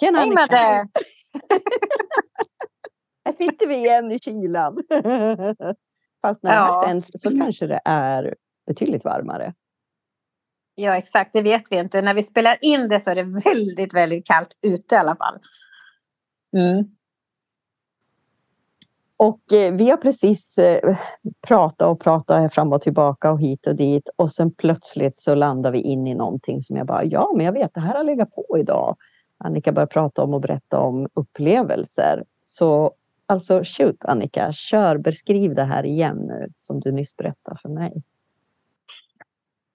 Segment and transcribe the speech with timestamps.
[0.00, 0.56] Tjena Hej Madde!
[3.24, 4.82] Här sitter vi igen i kylan.
[6.22, 6.80] Fast när ja.
[6.80, 8.34] det sänds så kanske det är
[8.66, 9.54] betydligt varmare.
[10.74, 11.32] Ja, exakt.
[11.32, 12.02] Det vet vi inte.
[12.02, 15.38] När vi spelar in det så är det väldigt, väldigt kallt ute i alla fall.
[16.56, 16.84] Mm.
[19.16, 20.96] Och eh, vi har precis eh,
[21.46, 25.70] pratat och pratat fram och tillbaka och hit och dit och sen plötsligt så landar
[25.70, 28.34] vi in i någonting som jag bara, ja men jag vet det här har legat
[28.34, 28.96] på idag.
[29.44, 32.24] Annika börjar prata om och berätta om upplevelser.
[32.44, 32.94] Så
[33.26, 38.02] alltså shoot Annika, kör, beskriv det här igen nu som du nyss berättade för mig.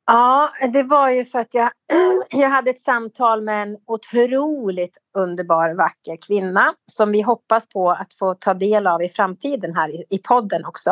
[0.05, 1.71] Ja, det var ju för att jag,
[2.29, 8.13] jag hade ett samtal med en otroligt underbar, vacker kvinna som vi hoppas på att
[8.13, 10.89] få ta del av i framtiden här i, i podden också.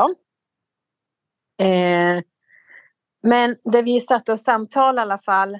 [1.60, 2.24] Eh,
[3.24, 5.60] men det vi satt och samtalade i alla fall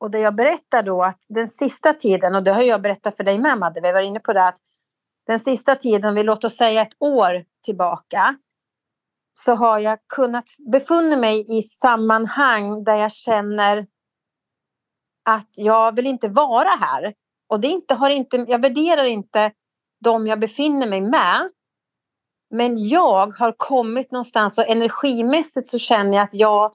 [0.00, 3.24] och det jag berättar då att den sista tiden, och det har jag berättat för
[3.24, 4.58] dig med Madde, vi var inne på det att
[5.26, 8.38] den sista tiden, vi låt oss säga ett år tillbaka,
[9.32, 13.86] så har jag kunnat befunna mig i sammanhang där jag känner
[15.24, 17.14] att jag vill inte vara här.
[17.48, 19.52] Och det inte, har inte, jag värderar inte
[20.04, 21.48] de jag befinner mig med.
[22.50, 26.74] Men jag har kommit någonstans och energimässigt så känner jag att jag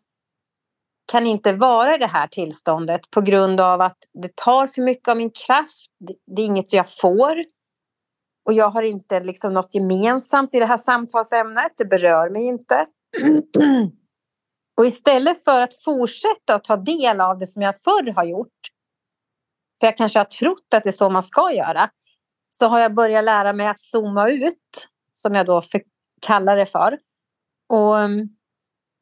[1.06, 5.08] kan inte vara i det här tillståndet på grund av att det tar för mycket
[5.08, 5.92] av min kraft.
[6.36, 7.44] Det är inget jag får.
[8.46, 11.72] Och jag har inte liksom något gemensamt i det här samtalsämnet.
[11.78, 12.86] Det berör mig inte.
[14.78, 18.50] Och istället för att fortsätta att ta del av det som jag förr har gjort,
[19.80, 21.90] för jag kanske har trott att det är så man ska göra,
[22.50, 25.62] så har jag börjat lära mig att zooma ut, som jag då
[26.22, 27.00] kallar det för.
[27.70, 27.96] Och,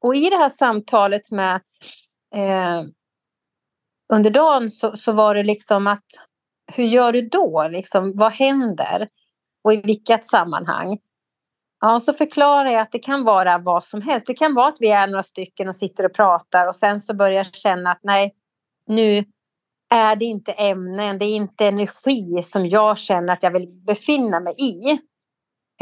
[0.01, 1.61] och i det här samtalet med
[2.35, 2.83] eh,
[4.13, 6.05] under dagen så, så var det liksom att
[6.73, 7.67] hur gör du då?
[7.67, 9.07] Liksom, vad händer?
[9.63, 10.97] och i vilket sammanhang.
[11.81, 14.27] Ja, så förklarar jag att det kan vara vad som helst.
[14.27, 17.13] Det kan vara att vi är några stycken och sitter och pratar och sen så
[17.13, 18.35] börjar jag känna att nej,
[18.87, 19.25] nu
[19.89, 24.39] är det inte ämnen, det är inte energi som jag känner att jag vill befinna
[24.39, 24.91] mig i.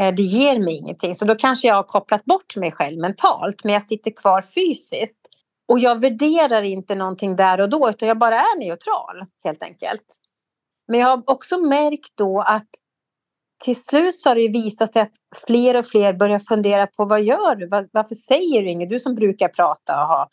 [0.00, 1.14] Eh, det ger mig ingenting.
[1.14, 5.28] Så då kanske jag har kopplat bort mig själv mentalt, men jag sitter kvar fysiskt.
[5.70, 10.16] Och jag värderar inte någonting där och då, utan jag bara är neutral, helt enkelt.
[10.88, 12.68] Men jag har också märkt då att
[13.64, 15.12] till slut så har det visat sig att
[15.46, 17.68] fler och fler börjar fundera på vad gör du?
[17.92, 18.90] Varför säger du inget?
[18.90, 20.30] Du som brukar prata och ha...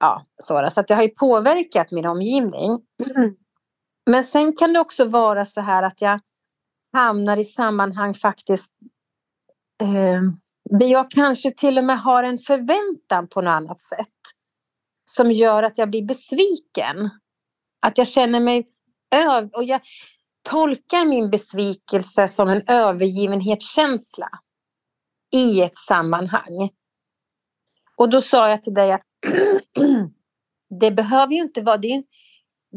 [0.00, 2.80] Ja, så, så att det har ju påverkat min omgivning.
[4.10, 6.20] Men sen kan det också vara så här att jag
[6.92, 8.72] hamnar i sammanhang faktiskt
[9.82, 10.22] eh,
[10.70, 14.08] jag kanske till och med har en förväntan på något annat sätt
[15.04, 17.10] som gör att jag blir besviken.
[17.80, 18.66] Att jag känner mig
[19.10, 19.50] öv...
[19.52, 19.80] Och jag,
[20.44, 24.28] tolkar min besvikelse som en övergivenhetskänsla
[25.32, 26.70] i ett sammanhang.
[27.96, 29.02] Och då sa jag till dig att
[30.80, 32.04] det behöver ju inte vara, det är,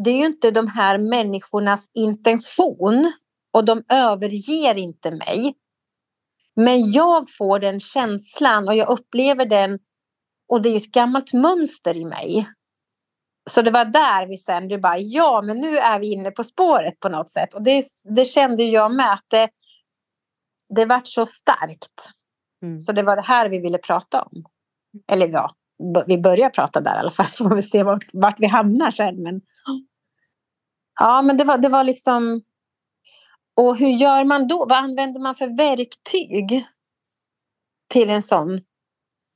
[0.03, 3.13] det är ju inte de här människornas intention
[3.51, 5.55] och de överger inte mig.
[6.57, 9.79] Men jag får den känslan och jag upplever den
[10.47, 12.47] och det är ett gammalt mönster i mig
[13.49, 16.43] så det var där vi sen, du bara ja men nu är vi inne på
[16.43, 17.53] spåret på något sätt.
[17.53, 17.85] Och det,
[18.15, 19.49] det kände jag med att det,
[20.75, 22.11] det vart så starkt.
[22.61, 22.79] Mm.
[22.79, 24.43] Så det var det här vi ville prata om.
[25.07, 25.51] Eller ja,
[26.07, 27.25] vi börjar prata där i alla fall.
[27.37, 29.23] Får vi se vart, vart vi hamnar sen.
[29.23, 29.41] Men,
[30.99, 32.41] ja men det var, det var liksom.
[33.57, 34.65] Och hur gör man då?
[34.65, 36.67] Vad använder man för verktyg?
[37.89, 38.61] Till en sån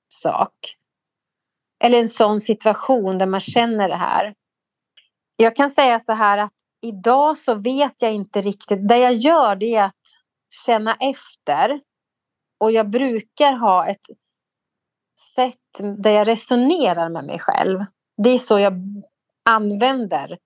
[0.10, 0.78] sak?
[1.82, 4.34] eller en sån situation där man känner det här.
[5.36, 8.88] Jag kan säga så här att idag så vet jag inte riktigt.
[8.88, 9.96] Det jag gör det är att
[10.66, 11.82] känna efter.
[12.58, 14.06] Och jag brukar ha ett
[15.36, 17.86] sätt där jag resonerar med mig själv.
[18.18, 18.74] Det är så jag
[19.50, 20.38] använder.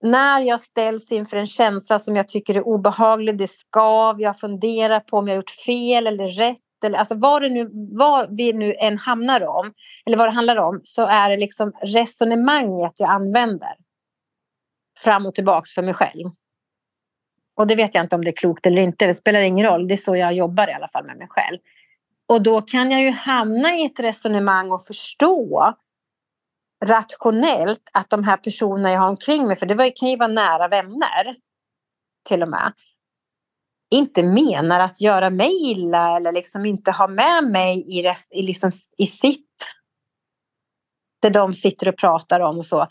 [0.00, 5.00] När jag ställs inför en känsla som jag tycker är obehaglig, det skav, jag funderar
[5.00, 8.74] på om jag gjort fel eller rätt eller alltså vad, det nu, vad vi nu
[8.74, 9.72] än hamnar om,
[10.06, 13.74] eller vad det handlar om, så är det liksom resonemanget jag använder
[14.98, 16.30] fram och tillbaks för mig själv.
[17.56, 19.88] Och det vet jag inte om det är klokt eller inte, det spelar ingen roll,
[19.88, 21.58] det är så jag jobbar i alla fall med mig själv.
[22.26, 25.74] Och då kan jag ju hamna i ett resonemang och förstå
[26.84, 30.68] rationellt att de här personerna jag har omkring mig, för det kan ju vara nära
[30.68, 31.36] vänner
[32.28, 32.72] till och med,
[33.90, 38.42] inte menar att göra mig illa eller liksom inte ha med mig i, rest, i,
[38.42, 39.48] liksom, i sitt
[41.20, 42.88] det de sitter och pratar om och så.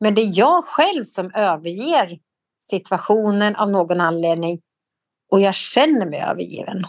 [0.00, 2.18] Men det är jag själv som överger
[2.60, 4.60] situationen av någon anledning
[5.30, 6.84] och jag känner mig övergiven.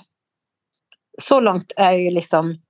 [1.22, 2.62] Så långt är ju liksom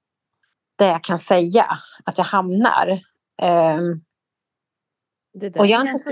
[0.77, 2.99] det jag kan säga att jag hamnar.
[3.41, 4.03] Um,
[5.55, 6.11] och jag är inte så...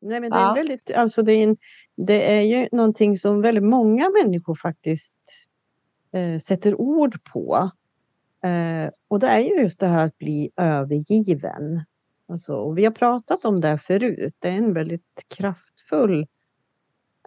[0.00, 1.56] Nej, men det, är väldigt, alltså det, är en,
[1.94, 5.18] det är ju någonting som väldigt många människor faktiskt
[6.12, 7.70] eh, sätter ord på.
[8.42, 11.84] Eh, och det är ju just det här att bli övergiven.
[12.26, 14.34] Alltså, och vi har pratat om det förut.
[14.38, 16.26] Det är en väldigt kraftfull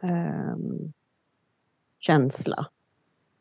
[0.02, 0.56] eh,
[2.00, 2.68] känsla.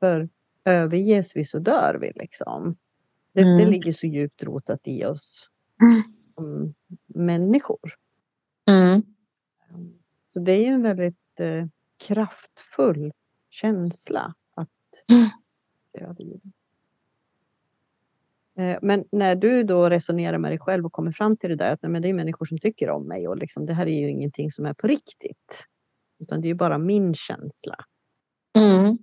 [0.01, 0.29] För
[0.65, 2.77] överges vi så dör vi liksom.
[3.33, 3.59] Det, mm.
[3.59, 5.51] det ligger så djupt rotat i oss
[6.35, 6.75] som
[7.07, 7.95] människor.
[8.67, 9.03] Mm.
[10.27, 11.67] Så det är ju en väldigt eh,
[11.97, 13.13] kraftfull
[13.51, 14.69] känsla att
[15.13, 15.29] mm.
[15.93, 16.53] övergiven.
[18.57, 21.73] Eh, men när du då resonerar med dig själv och kommer fram till det där
[21.73, 24.01] att nej, men det är människor som tycker om mig och liksom, det här är
[24.01, 25.67] ju ingenting som är på riktigt.
[26.19, 27.77] Utan det är ju bara min känsla.
[28.57, 28.99] Mm.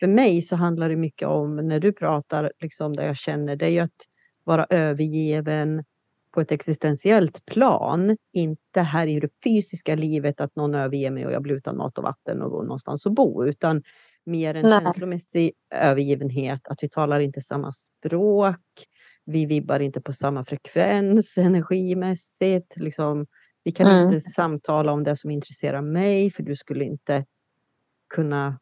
[0.00, 3.66] För mig så handlar det mycket om när du pratar, liksom det jag känner, det
[3.66, 4.06] är ju att
[4.44, 5.84] vara övergiven
[6.32, 8.16] på ett existentiellt plan.
[8.32, 11.98] Inte här i det fysiska livet att någon överger mig och jag blir utan mat
[11.98, 13.44] och vatten och någonstans att bo.
[13.44, 13.82] Utan
[14.24, 14.80] mer en Nej.
[14.80, 18.86] känslomässig övergivenhet, att vi talar inte samma språk.
[19.24, 22.76] Vi vibbar inte på samma frekvens energimässigt.
[22.76, 23.26] Liksom,
[23.64, 24.14] vi kan mm.
[24.14, 27.24] inte samtala om det som intresserar mig för du skulle inte
[28.14, 28.58] kunna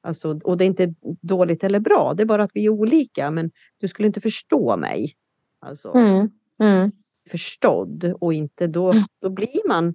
[0.00, 3.30] Alltså, och det är inte dåligt eller bra, det är bara att vi är olika.
[3.30, 5.16] Men du skulle inte förstå mig.
[5.58, 6.30] Alltså, mm.
[6.58, 6.92] Mm.
[7.30, 9.04] Förstådd och inte då, mm.
[9.20, 9.94] då blir man...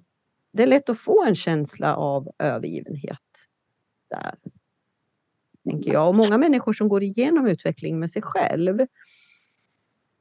[0.52, 3.18] Det är lätt att få en känsla av övergivenhet
[4.10, 4.34] där.
[5.64, 6.08] Tänker jag.
[6.08, 8.80] Och många människor som går igenom utveckling med sig själv.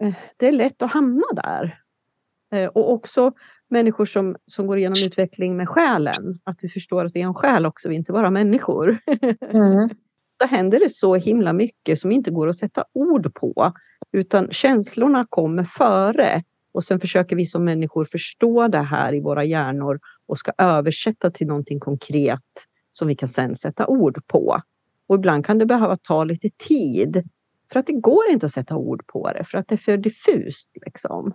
[0.01, 1.83] Eh, det är lätt att hamna där.
[2.51, 3.31] Eh, och också
[3.73, 6.39] människor som, som går igenom utveckling med själen.
[6.43, 8.97] Att vi förstår att vi är en själ också, vi är inte bara människor.
[9.53, 9.89] Mm.
[10.37, 13.73] Då händer det så himla mycket som inte går att sätta ord på.
[14.11, 16.43] Utan känslorna kommer före.
[16.71, 21.31] Och sen försöker vi som människor förstå det här i våra hjärnor och ska översätta
[21.31, 22.39] till någonting konkret
[22.93, 24.61] som vi kan sen sätta ord på.
[25.07, 27.23] Och ibland kan det behöva ta lite tid.
[27.71, 29.97] För att det går inte att sätta ord på det, för att det är för
[29.97, 30.69] diffust.
[30.85, 31.33] Liksom.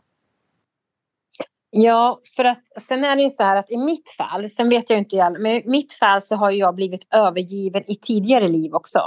[1.70, 4.90] Ja, för att sen är det ju så här att i mitt fall, sen vet
[4.90, 9.00] jag inte, men i mitt fall så har jag blivit övergiven i tidigare liv också.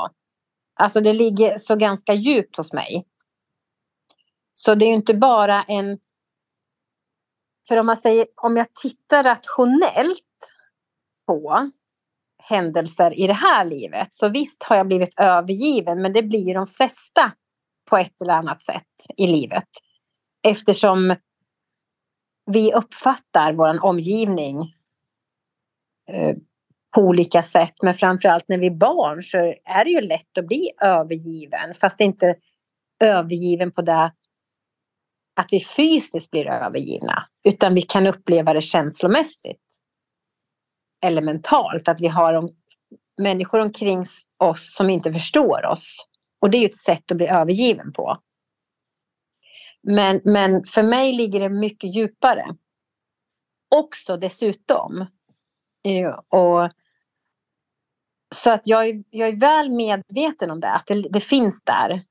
[0.73, 3.05] Alltså det ligger så ganska djupt hos mig.
[4.53, 5.99] Så det är ju inte bara en...
[7.67, 10.53] För om man säger, om jag tittar rationellt
[11.27, 11.71] på
[12.43, 16.67] händelser i det här livet, så visst har jag blivit övergiven, men det blir de
[16.67, 17.31] flesta
[17.89, 19.69] på ett eller annat sätt i livet.
[20.43, 21.15] Eftersom
[22.45, 24.61] vi uppfattar vår omgivning
[26.11, 26.35] eh,
[26.95, 27.73] på olika sätt.
[27.81, 31.73] Men framförallt när vi är barn så är det ju lätt att bli övergiven.
[31.73, 32.35] Fast inte
[32.99, 34.11] övergiven på det
[35.35, 37.27] att vi fysiskt blir övergivna.
[37.43, 39.61] Utan vi kan uppleva det känslomässigt.
[41.05, 41.87] Eller mentalt.
[41.87, 42.49] Att vi har om,
[43.21, 44.05] människor omkring
[44.37, 46.07] oss som inte förstår oss.
[46.41, 48.17] Och det är ju ett sätt att bli övergiven på.
[49.83, 52.55] Men, men för mig ligger det mycket djupare.
[53.75, 55.05] Också dessutom.
[55.83, 56.69] Eh, och,
[58.35, 62.01] så att jag är, jag är väl medveten om det, att det, det finns där.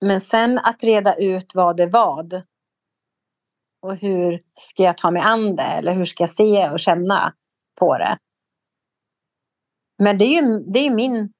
[0.00, 2.42] Men sen att reda ut vad är vad.
[3.82, 5.62] Och hur ska jag ta mig an det?
[5.62, 7.34] Eller hur ska jag se och känna
[7.78, 8.18] på det?
[9.98, 11.32] Men det är ju det är min,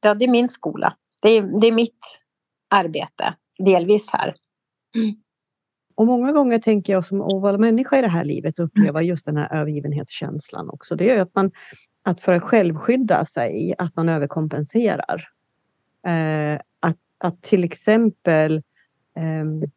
[0.00, 0.96] ja, det är min skola.
[1.22, 2.24] Det är, det är mitt
[2.70, 4.34] arbete, delvis här.
[5.94, 9.08] Och många gånger tänker jag som vara människa i det här livet uppleva mm.
[9.08, 10.96] just den här övergivenhetskänslan också.
[10.96, 11.50] Det är att man
[12.02, 15.28] att för att självskydda sig, att man överkompenserar.
[16.06, 18.62] Eh, att, att till exempel
[19.16, 19.68] eh,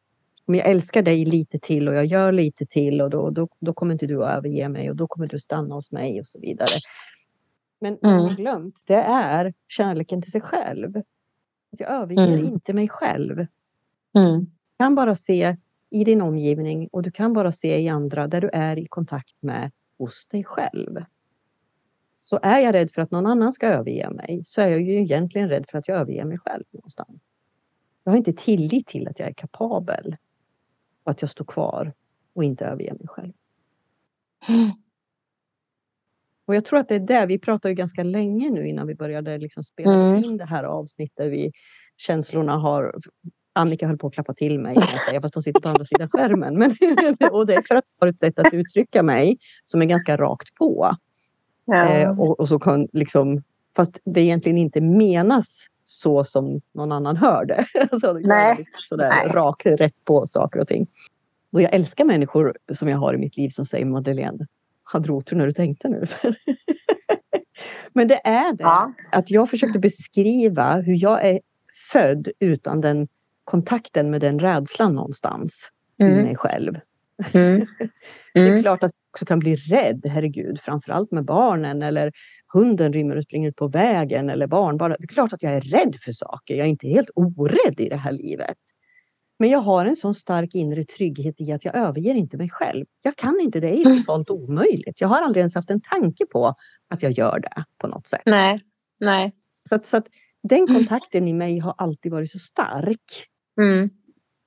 [0.45, 3.74] om jag älskar dig lite till och jag gör lite till och då, då, då
[3.74, 6.39] kommer inte du att överge mig och då kommer du stanna hos mig och så
[6.39, 6.79] vidare.
[7.79, 8.25] Men mm.
[8.25, 11.01] jag glömt, det är kärleken till sig själv.
[11.69, 12.45] Jag överger mm.
[12.45, 13.47] inte mig själv.
[14.17, 14.47] Mm
[14.77, 15.57] kan bara se
[15.89, 19.41] i din omgivning och du kan bara se i andra där du är i kontakt
[19.41, 21.03] med hos dig själv.
[22.17, 25.01] Så är jag rädd för att någon annan ska överge mig så är jag ju
[25.01, 27.22] egentligen rädd för att jag överger mig själv någonstans.
[28.03, 30.17] Jag har inte tillit till att jag är kapabel
[31.03, 31.93] och att jag står kvar
[32.34, 33.34] och inte överger mig själv.
[36.46, 38.96] Och jag tror att det är det, vi pratade ju ganska länge nu innan vi
[38.96, 40.24] började liksom spela mm.
[40.24, 41.31] in det här avsnittet.
[41.31, 41.51] Vi,
[41.98, 42.96] känslorna har
[43.58, 44.78] Annika höll på att klappa till mig,
[45.14, 46.58] jag fast hon sitter på andra sidan skärmen.
[46.58, 46.72] Men,
[47.32, 50.18] och det är för att jag har ett sätt att uttrycka mig som är ganska
[50.18, 50.96] rakt på.
[51.66, 51.86] Ja.
[51.86, 53.44] Eh, och, och så kan liksom,
[53.76, 57.66] fast det egentligen inte menas så som någon annan hör det.
[57.92, 58.66] alltså, Nej.
[58.90, 59.28] Sådär Nej.
[59.34, 60.88] rakt, rätt på saker och ting.
[61.52, 64.48] Och jag älskar människor som jag har i mitt liv som säger Madeleine,
[64.84, 66.06] hade du otur när du tänkte nu?
[67.94, 68.64] Men det är det.
[68.64, 68.94] Ja.
[69.12, 71.40] Att jag försökte beskriva hur jag är
[71.92, 73.08] född utan den
[73.48, 76.24] kontakten med den rädslan någonstans i Mm.
[76.24, 76.80] mig själv.
[77.34, 77.66] Mm.
[78.34, 78.62] Det är Mm.
[78.62, 82.12] klart att jag också kan bli rädd, herregud, framförallt med barnen eller
[82.54, 84.96] hunden rymmer och springer ut på vägen eller barnbarn.
[85.00, 86.56] Det är klart att jag är rädd för saker.
[86.56, 88.58] Jag är inte helt orädd i det här livet.
[89.39, 92.86] Men jag har en sån stark inre trygghet i att jag överger inte mig själv.
[93.01, 95.01] Jag kan inte det, det är totalt omöjligt.
[95.01, 96.56] Jag har aldrig ens haft en tanke på
[96.89, 98.22] att jag gör det på något sätt.
[98.25, 98.60] Nej.
[99.00, 99.32] Nej.
[99.70, 100.08] Så att, så att
[100.44, 103.27] den kontakten i mig har alltid varit så stark.
[103.62, 103.90] Mm.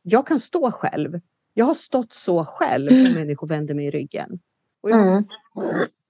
[0.02, 1.20] Jag kan stå själv.
[1.54, 4.40] Jag har stått så själv när människor vänder mig i ryggen.
[4.82, 5.24] Jag,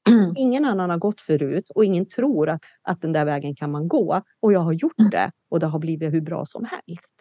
[0.09, 0.35] Mm.
[0.37, 3.89] Ingen annan har gått förut och ingen tror att, att den där vägen kan man
[3.89, 4.23] gå.
[4.41, 7.15] Och jag har gjort det och det har blivit hur bra som helst.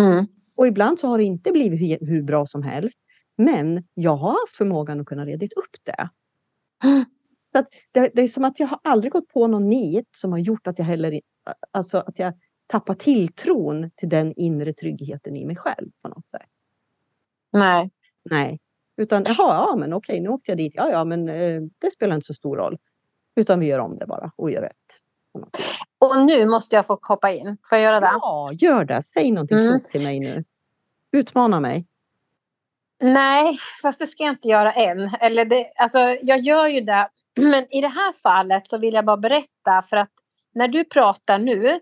[0.00, 0.26] Mm.
[0.56, 2.98] Och ibland så har det inte blivit hur, bra som helst.
[3.36, 6.08] Men jag har haft förmågan att kunna reda upp det.
[7.52, 8.10] Så det.
[8.14, 10.78] Det är som att jag har aldrig gått på någon nit som har gjort att
[10.78, 11.20] jag heller
[11.70, 12.32] alltså att jag
[12.66, 16.42] tappar tilltron till den inre tryggheten i mig själv på något sätt.
[17.52, 17.90] Nej.
[18.30, 18.60] Nej,
[18.96, 19.36] utan jaha,
[19.68, 20.72] ja men okej, nu åkte jag dit.
[20.76, 22.78] Ja, ja, men eh, det spelar inte så stor roll.
[23.36, 24.72] Utan vi gör om det bara och gör rätt.
[25.98, 27.56] Och nu måste jag få hoppa in.
[27.68, 28.10] Får jag göra det?
[28.12, 29.02] Ja, gör det.
[29.02, 29.80] Säg någonting Mm.
[29.92, 30.44] till mig nu.
[31.12, 31.86] Utmana mig.
[33.00, 35.10] Nej, fast det ska jag inte göra än.
[35.20, 37.08] Eller det, alltså, jag gör ju det.
[37.36, 40.12] Men i det här fallet så vill jag bara berätta för att
[40.54, 41.80] när du pratar nu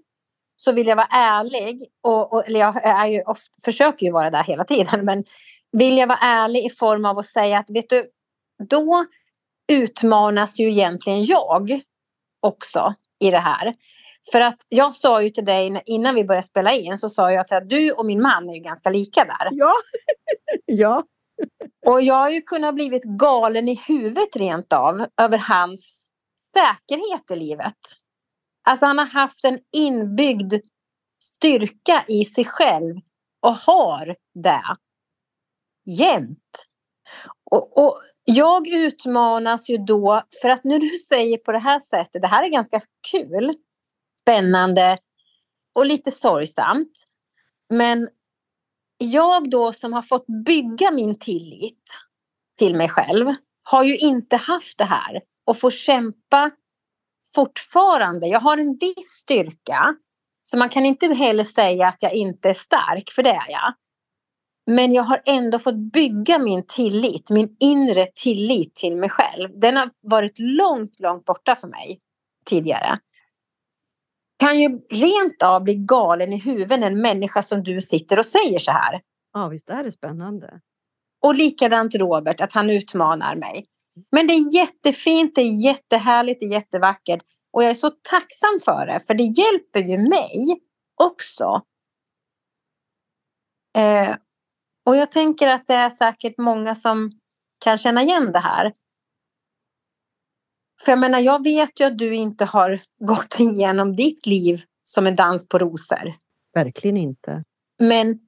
[0.57, 1.87] så vill jag vara ärlig.
[2.03, 5.05] Och, och, eller jag är ju ofta, försöker ju vara där hela tiden.
[5.05, 5.25] Men
[5.73, 8.07] vill jag vara ärlig i form av att säga att vet du,
[8.69, 9.07] då
[9.73, 11.81] utmanas ju egentligen jag
[12.41, 13.75] också i det här.
[14.33, 17.55] För att jag sa ju till dig innan vi började spela in så sa jag
[17.55, 19.49] att du och min man är ju ganska lika där.
[19.51, 19.73] Ja.
[20.65, 21.05] ja.
[21.87, 26.07] Och jag har ju kunnat blivit galen i huvudet rent av över hans
[26.55, 27.77] säkerhet i livet.
[28.65, 30.55] Alltså han har haft en inbyggd
[31.23, 32.97] styrka i sig själv
[33.41, 34.63] och har det
[35.85, 36.67] jämt.
[37.51, 42.23] Och, och jag utmanas ju då för att när du säger på det här sättet,
[42.23, 42.81] det här är ganska
[43.11, 43.55] kul,
[44.21, 44.99] spännande
[45.75, 47.07] och lite sorgsamt.
[47.69, 48.09] Men
[48.99, 51.89] jag då som har fått bygga min tillit
[52.59, 56.51] till mig själv har ju inte haft det här och får kämpa
[57.35, 58.27] fortfarande.
[58.27, 59.97] Jag har en viss styrka
[60.43, 63.75] så man kan inte heller säga att jag inte är stark, för det är jag.
[64.67, 69.61] Men jag har ändå fått bygga min tillit, min inre tillit till mig själv.
[69.61, 72.01] Den har varit långt, långt borta för mig
[72.47, 72.99] tidigare.
[74.39, 78.59] Kan ju rent av bli galen i huvudet en människa som du sitter och säger
[78.59, 79.01] så här.
[79.33, 80.61] ja, visst är det spännande.
[81.23, 83.67] Och likadant Robert, att han utmanar mig.
[84.11, 87.23] Men det är jättefint, det är jättehärligt, det är jättevackert.
[87.53, 90.61] Och jag är så tacksam för det, för det hjälper ju mig
[90.95, 91.63] också.
[93.79, 94.17] Eh,
[94.87, 97.11] och jag tänker att det är säkert många som
[97.65, 98.73] kan känna igen det här.
[100.85, 105.07] För jag menar, jag vet ju att du inte har gått igenom ditt liv som
[105.07, 106.15] en dans på rosor.
[106.55, 107.45] Verkligen inte.
[107.79, 108.19] Men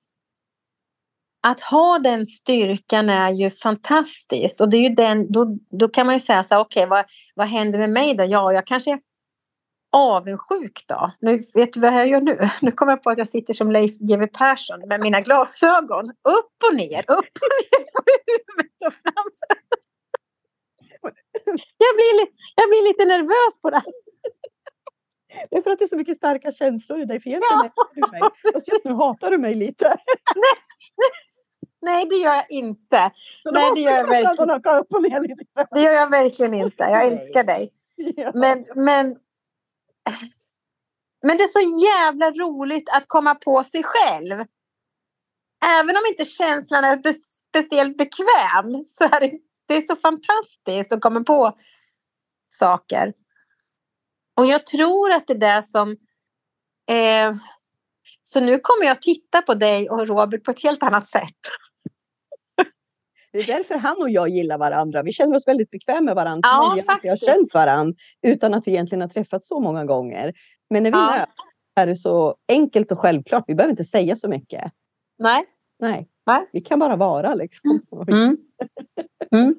[1.47, 4.61] att ha den styrkan är ju fantastiskt.
[4.61, 7.05] Och det är ju den, då, då kan man ju säga så här, okej, vad,
[7.35, 8.25] vad händer med mig då?
[8.25, 9.00] Ja, jag kanske är
[9.93, 11.11] avundsjuk då.
[11.21, 12.38] Nu vet du vad jag gör nu?
[12.62, 16.09] Nu kommer jag på att jag sitter som Leif GW Persson med mina glasögon.
[16.11, 19.62] Upp och ner, upp och ner på huvudet och framsidan.
[21.79, 23.93] Jag blir, li- jag blir lite nervös på det här.
[25.50, 27.21] Det är för att det är så mycket starka känslor i dig.
[27.21, 28.21] För egentligen Ja, du mig.
[28.53, 29.97] Fast just nu hatar du mig lite.
[30.35, 30.57] Nej,
[32.11, 33.11] det gör jag inte.
[33.42, 35.23] Så Nej, det gör jag verkligen.
[35.23, 35.66] lite.
[35.71, 36.83] Det gör jag verkligen inte.
[36.85, 37.09] Jag Nej.
[37.09, 37.73] älskar dig.
[37.97, 38.30] Ja.
[38.35, 39.18] Men, men,
[41.23, 44.45] men det är så jävla roligt att komma på sig själv.
[45.66, 47.14] Även om inte känslan är be-
[47.49, 49.33] speciellt bekväm så är det,
[49.66, 51.59] det är så fantastiskt att komma på
[52.49, 53.12] saker.
[54.37, 55.90] Och jag tror att det där som...
[56.90, 57.33] Eh,
[58.23, 61.40] så nu kommer jag titta på dig och Robert på ett helt annat sätt.
[63.37, 65.02] Det är därför han och jag gillar varandra.
[65.02, 66.49] Vi känner oss väldigt bekväma med varandra.
[66.49, 70.33] Ja, Vi har känt varandra utan att vi egentligen har träffats så många gånger.
[70.71, 71.16] Men när vi Ja.
[71.19, 71.33] möts
[71.75, 73.45] är det så enkelt och självklart.
[73.47, 74.73] Vi behöver inte säga så mycket.
[75.19, 75.45] Nej.
[75.78, 76.09] Nej.
[76.26, 76.49] Nej.
[76.52, 77.81] Vi kan bara vara liksom.
[78.09, 78.37] Mm.
[79.33, 79.55] Mm.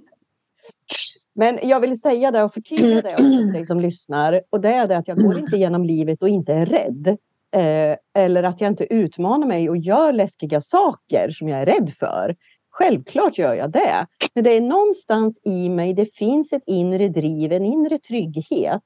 [1.35, 4.41] Men jag vill säga det och förtydliga det för dig som lyssnar.
[4.49, 7.07] Och det är det att jag går inte genom livet och inte är rädd.
[7.51, 11.93] Eh, eller att jag inte utmanar mig och gör läskiga saker som jag är rädd
[11.99, 12.35] för.
[12.77, 14.07] Självklart gör jag det.
[14.33, 18.83] Men det är någonstans i mig, det finns ett inre driv, en inre trygghet.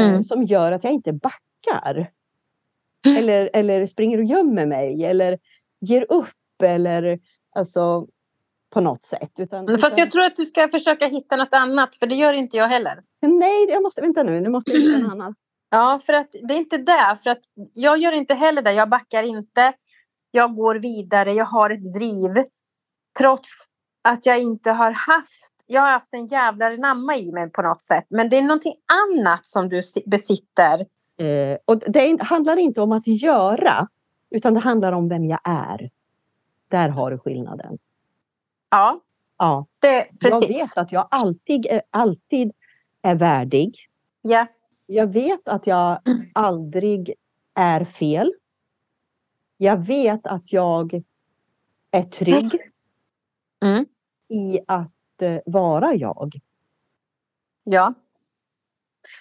[0.00, 0.22] eh, Mm.
[0.24, 2.10] Som gör att jag inte backar.
[3.18, 5.04] Eller, eller springer och gömmer mig.
[5.04, 5.38] Eller
[5.80, 6.62] ger upp.
[6.62, 7.18] Eller
[7.54, 8.06] alltså
[8.70, 9.30] på något sätt.
[9.38, 12.56] Utan, Fast jag tror att du ska försöka hitta något annat, för det gör inte
[12.56, 13.02] jag heller.
[13.20, 15.34] Nej, jag måste, vänta nu, nu måste jag hitta en annan.
[15.70, 17.16] Ja, för att det är inte det.
[17.22, 17.40] För att
[17.74, 18.72] jag gör inte heller det.
[18.72, 19.72] Jag backar inte.
[20.30, 21.32] Jag går vidare.
[21.32, 22.44] Jag har ett driv.
[23.18, 23.48] Trots
[24.02, 25.54] att jag inte har haft...
[25.66, 28.04] Jag har haft en jävla namma i mig på något sätt.
[28.08, 28.74] Men det är någonting
[29.12, 30.80] annat som du si- besitter.
[31.16, 33.88] Eh, och det handlar inte om att göra,
[34.30, 35.90] utan det handlar om vem jag är.
[36.68, 37.78] Där har du skillnaden.
[38.70, 39.00] Ja,
[39.38, 40.48] Ja, det jag precis.
[40.48, 42.52] vet att jag alltid, är- alltid
[43.02, 43.76] är värdig.
[44.22, 44.46] Ja.
[44.86, 45.98] Jag vet att jag
[46.32, 47.14] aldrig
[47.54, 48.32] är fel.
[49.56, 51.02] Jag vet att jag
[51.90, 52.67] är trygg
[53.64, 53.86] Mm.
[54.28, 56.40] i att eh, vara jag.
[57.64, 57.94] ja.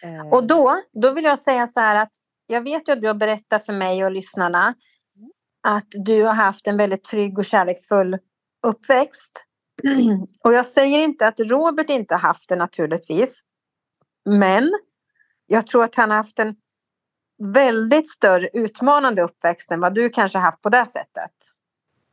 [0.04, 2.12] Eh, Och då, då vill jag säga så här att
[2.48, 4.76] jag vet ju att du har berättat för mig och lyssnarna
[5.64, 8.18] att du har haft en väldigt trygg och kärleksfull
[8.68, 9.44] uppväxt.
[10.44, 13.42] Och jag säger inte att Robert inte har haft det naturligtvis.
[14.26, 14.72] Men
[15.48, 16.56] jag tror att han har haft en
[17.54, 21.32] väldigt större utmanande uppväxt än vad du kanske har haft på det sättet.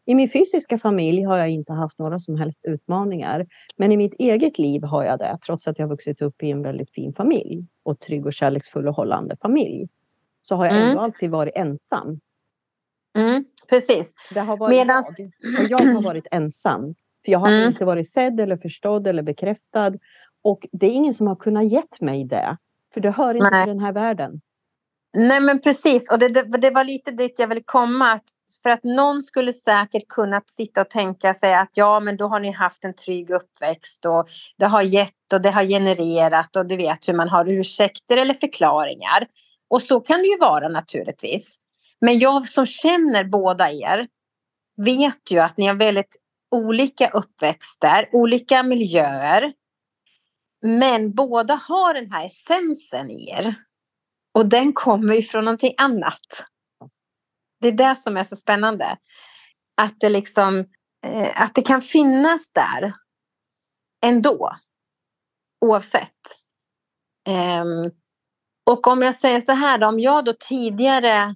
[0.06, 3.46] I min fysiska familj har jag inte haft några som helst utmaningar.
[3.76, 6.62] Men i mitt eget liv har jag det, trots att jag vuxit upp i en
[6.62, 7.64] väldigt fin familj.
[7.82, 9.88] Och trygg och kärleksfull och hållande familj.
[10.42, 10.88] Så har jag Mm.
[10.88, 12.20] ändå alltid varit ensam.
[13.16, 14.14] Mm, precis.
[14.34, 15.64] Det har varit Medans- jag.
[15.64, 16.94] Och jag har varit ensam.
[17.24, 17.68] För jag har Mm.
[17.68, 19.92] inte varit sedd eller förstådd eller bekräftad.
[20.42, 22.56] Och det är ingen som har kunnat gett mig det.
[22.94, 23.64] För det hör inte Nej.
[23.64, 24.40] till den här världen.
[25.16, 28.12] Nej men precis och det, det, det var lite dit jag ville komma.
[28.12, 28.24] Att
[28.62, 32.40] för att någon skulle säkert kunna sitta och tänka sig att ja men då har
[32.40, 36.76] ni haft en trygg uppväxt och det har gett och det har genererat och du
[36.76, 39.26] vet hur man har ursäkter eller förklaringar.
[39.68, 41.56] Och så kan det ju vara naturligtvis.
[42.00, 44.06] Men jag som känner båda er
[44.76, 46.16] vet ju att ni har väldigt
[46.50, 49.52] olika uppväxter, olika miljöer.
[50.62, 53.54] Men båda har den här essensen i er.
[54.34, 56.46] Och den kommer ju från någonting annat.
[57.60, 58.98] Det är det som är så spännande.
[59.76, 60.58] Att det liksom
[61.06, 62.92] eh, att det kan finnas där
[64.06, 64.52] ändå.
[65.60, 66.10] Oavsett.
[67.28, 67.90] Ehm,
[68.70, 71.34] och om jag säger så här då, om jag då tidigare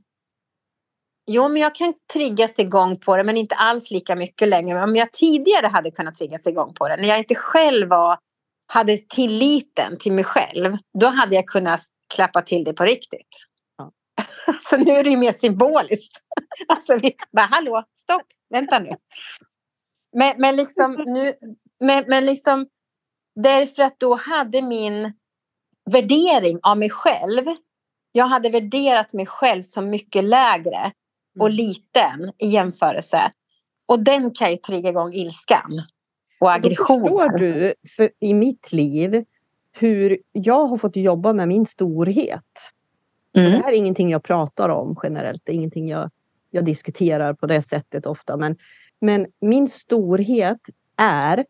[1.30, 4.74] Jo, men jag kan triggas igång på det, men inte alls lika mycket längre.
[4.74, 8.18] Men om jag tidigare hade kunnat triggas igång på det, när jag inte själv var,
[8.68, 11.80] hade tilliten till mig själv, då hade jag kunnat
[12.14, 13.28] klappa till det på riktigt.
[13.76, 13.92] Ja.
[14.60, 16.18] Så nu är det ju mer symboliskt.
[16.68, 18.96] Alltså, vi bara, hallå, stopp, vänta nu.
[20.12, 21.34] Men, men liksom, nu,
[21.80, 22.66] men, men liksom,
[23.34, 25.12] därför att då hade min
[25.90, 27.44] värdering av mig själv,
[28.12, 30.92] jag hade värderat mig själv som mycket lägre
[31.38, 31.56] och Mm.
[31.56, 33.32] liten i jämförelse.
[33.86, 35.82] Och den kan ju trigga igång ilskan
[36.40, 37.00] och Då aggressionen.
[37.02, 39.24] förstår du för i mitt liv
[39.72, 42.42] hur jag har fått jobba med min storhet.
[43.32, 43.52] Det Mm.
[43.62, 45.42] här är ingenting jag pratar om generellt.
[45.44, 46.10] Det är ingenting jag,
[46.50, 48.36] jag diskuterar på det sättet ofta.
[48.36, 48.56] Men,
[49.00, 50.60] men min storhet
[50.96, 51.44] är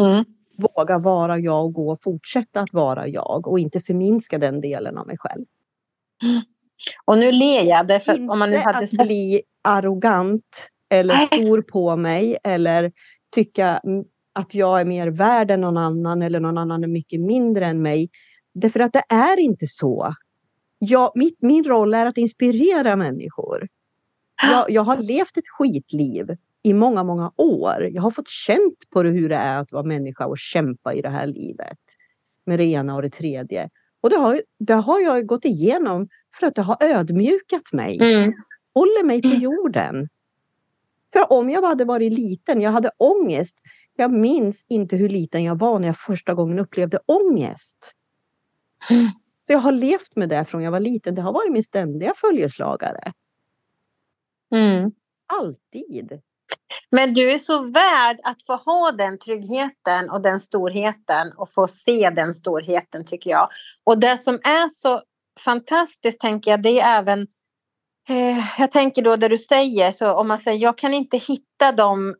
[0.00, 0.24] Mm.
[0.58, 4.98] våga vara jag och gå och fortsätta att vara jag och inte förminska den delen
[4.98, 5.44] av mig själv.
[7.04, 10.44] Och nu ler jag därför att Inte om man nu hade att bli arrogant
[10.88, 12.92] eller stor på mig eller
[13.32, 17.20] tycka mm, att jag är mer värd än någon annan eller någon annan är mycket
[17.20, 18.10] mindre än mig.
[18.54, 20.14] Därför att det är inte så.
[20.78, 23.68] Jag, mitt, min roll är att inspirera människor.
[24.42, 27.88] Jag, jag har levt ett skitliv i många, många år.
[27.92, 31.02] Jag har fått känt på det hur det är att vara människa och kämpa i
[31.02, 31.78] det här livet.
[32.46, 33.68] Med det ena och det tredje.
[34.00, 38.00] Och det har, det har jag gått igenom för att det har ödmjukat mig.
[38.00, 38.32] Mm.
[38.74, 40.08] Håller mig på jorden.
[41.12, 43.56] För om jag hade varit liten, jag hade ångest.
[43.96, 47.94] Jag minns inte hur liten jag var när jag första gången upplevde ångest.
[49.46, 51.14] Så jag har levt med det från jag var liten.
[51.14, 53.12] Det har varit min ständiga följeslagare.
[54.54, 54.92] Mm.
[55.26, 56.20] Alltid.
[56.90, 61.66] Men du är så värd att få ha den tryggheten och den storheten och få
[61.66, 63.48] se den storheten tycker jag.
[63.84, 65.02] Och det som är så
[65.44, 67.26] fantastiskt tänker jag det är även
[68.08, 71.72] Eh, jag tänker då det du säger, så om man säger jag kan inte hitta
[71.72, 72.14] dem.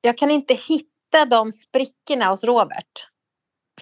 [0.00, 3.08] Jag kan inte hitta de sprickorna hos Robert.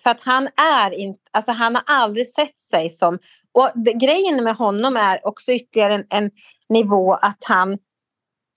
[0.03, 3.19] För att han är inte, alltså han har aldrig sett sig som,
[3.53, 6.31] och det, grejen med honom är också ytterligare en, en
[6.69, 7.79] nivå att han,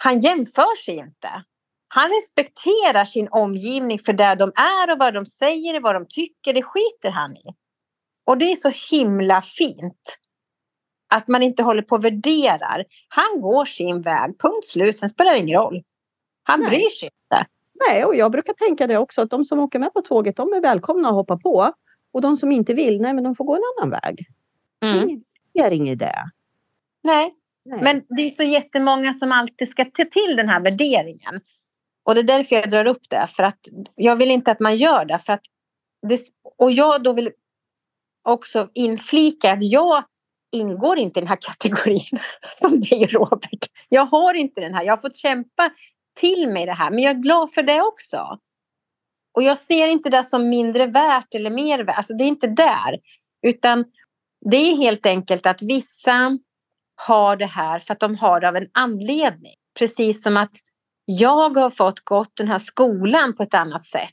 [0.03, 1.43] han jämför sig inte.
[1.87, 6.05] Han respekterar sin omgivning för där de är och vad de säger och vad de
[6.09, 7.55] tycker, det skiter han i.
[8.25, 10.19] Och det är så himla fint.
[11.13, 12.85] Att man inte håller på och värderar.
[13.07, 15.83] Han går sin väg, punkt slut, sen spelar det ingen roll.
[16.43, 16.69] Han Nej.
[16.69, 17.45] bryr sig inte.
[17.87, 20.53] Nej, och jag brukar tänka det också att de som åker med på tåget, de
[20.53, 21.73] är välkomna att hoppa på.
[22.13, 24.27] Och de som inte vill, nej men de får gå en annan väg.
[24.83, 25.23] Mm.
[25.53, 26.13] Det är ingen idé.
[27.03, 27.33] Nej.
[27.65, 31.41] nej, men det är så jättemånga som alltid ska ta till den här värderingen.
[32.03, 33.59] Och det är därför jag drar upp det, för att
[33.95, 35.19] jag vill inte att man gör det.
[35.19, 35.43] För att
[36.07, 36.19] det
[36.57, 37.31] och jag då vill
[38.23, 40.03] också inflika att jag
[40.53, 42.19] ingår inte i den här kategorin
[42.59, 43.65] som dig Robert.
[43.89, 45.71] Jag har inte den här, jag har fått kämpa
[46.19, 48.39] till mig det här, men jag är glad för det också.
[49.35, 52.47] Och jag ser inte det som mindre värt eller mer värt, alltså det är inte
[52.47, 52.99] där.
[53.47, 53.85] Utan
[54.51, 56.37] det är helt enkelt att vissa
[56.95, 59.53] har det här för att de har det av en anledning.
[59.79, 60.51] Precis som att
[61.05, 64.11] jag har fått gått den här skolan på ett annat sätt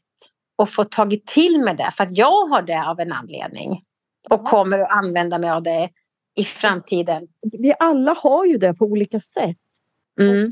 [0.58, 3.82] och fått tagit till mig det för att jag har det av en anledning
[4.30, 5.90] och kommer att använda mig av det
[6.40, 7.28] i framtiden.
[7.42, 9.56] Vi alla har ju det på olika sätt.
[10.20, 10.50] Mm.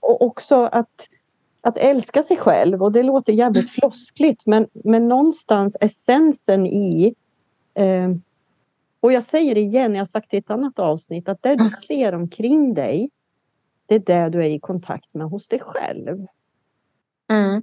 [0.00, 1.08] Och också att,
[1.60, 7.14] att älska sig själv och det låter jävligt floskligt men, men någonstans essensen i
[7.74, 8.10] eh,
[9.00, 11.56] och jag säger det igen, jag har sagt det i ett annat avsnitt att det
[11.56, 13.10] du ser omkring dig
[13.86, 16.26] det är det du är i kontakt med hos dig själv.
[17.28, 17.62] Mm.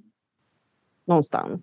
[1.06, 1.62] Någonstans.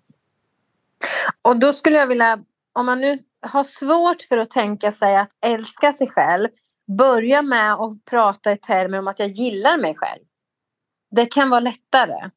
[1.41, 5.31] Och då skulle jag vilja, om man nu har svårt för att tänka sig att
[5.45, 6.49] älska sig själv,
[6.97, 10.23] börja med att prata i termer om att jag gillar mig själv.
[11.11, 12.29] Det kan vara lättare.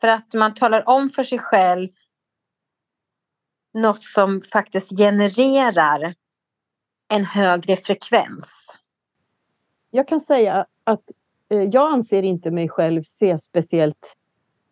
[0.00, 1.88] För att man talar om för sig själv
[3.74, 6.14] något som faktiskt genererar
[7.08, 8.78] en högre frekvens.
[9.90, 11.02] Jag kan säga att
[11.48, 14.16] eh, jag anser inte mig själv se speciellt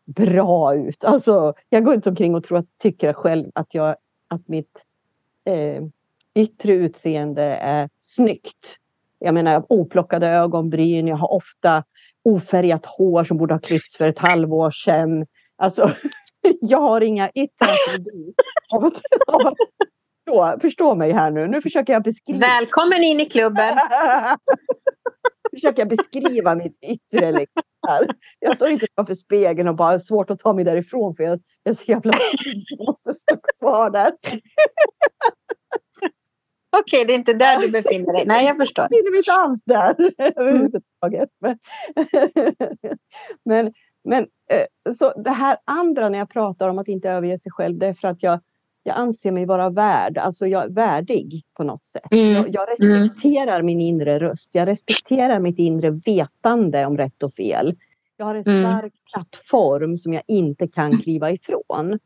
[0.04, 1.04] bra ut.
[1.04, 3.96] Alltså, jag går inte omkring och tror att, tycker själv att, jag,
[4.28, 4.78] att mitt
[5.44, 5.82] eh,
[6.34, 8.76] yttre utseende är snyggt.
[9.18, 11.84] Jag menar, jag har oplockade ögonbryn, jag har ofta
[12.24, 15.26] ofärgat hår som borde ha klippts för ett halvår sedan.
[15.56, 15.94] Alltså,
[16.60, 18.34] jag har inga yttre attribut
[20.32, 21.46] förstå, förstå mig här nu.
[21.46, 22.38] Nu försöker jag beskriva.
[22.38, 23.78] Välkommen in i klubben!
[25.50, 27.32] försöker jag beskriva mitt yttre.
[27.32, 27.62] Liksom.
[28.38, 31.72] Jag står inte framför spegeln och bara svårt att ta mig därifrån för jag, jag
[31.72, 32.12] är så jävla
[32.70, 34.12] jag måste stå kvar där.
[36.76, 38.26] Okej, det är inte där du befinner dig.
[38.26, 38.82] Nej, jag förstår.
[38.82, 41.28] Befinner mig inte alls där överhuvudtaget.
[41.40, 41.58] Men,
[43.44, 43.72] men,
[44.04, 47.78] men eh, så det här andra när jag pratar om att inte överge sig själv,
[47.78, 48.40] det är för att jag
[48.82, 52.12] jag anser mig vara värd, alltså jag är värdig på något sätt.
[52.12, 52.32] Mm.
[52.32, 53.66] Jag, jag, respekterar mm.
[53.66, 54.50] min inre röst.
[54.52, 57.74] Jag respekterar mitt inre vetande om rätt och fel.
[58.16, 58.62] Jag har en mm.
[58.62, 61.98] stark plattform som jag inte kan kliva ifrån.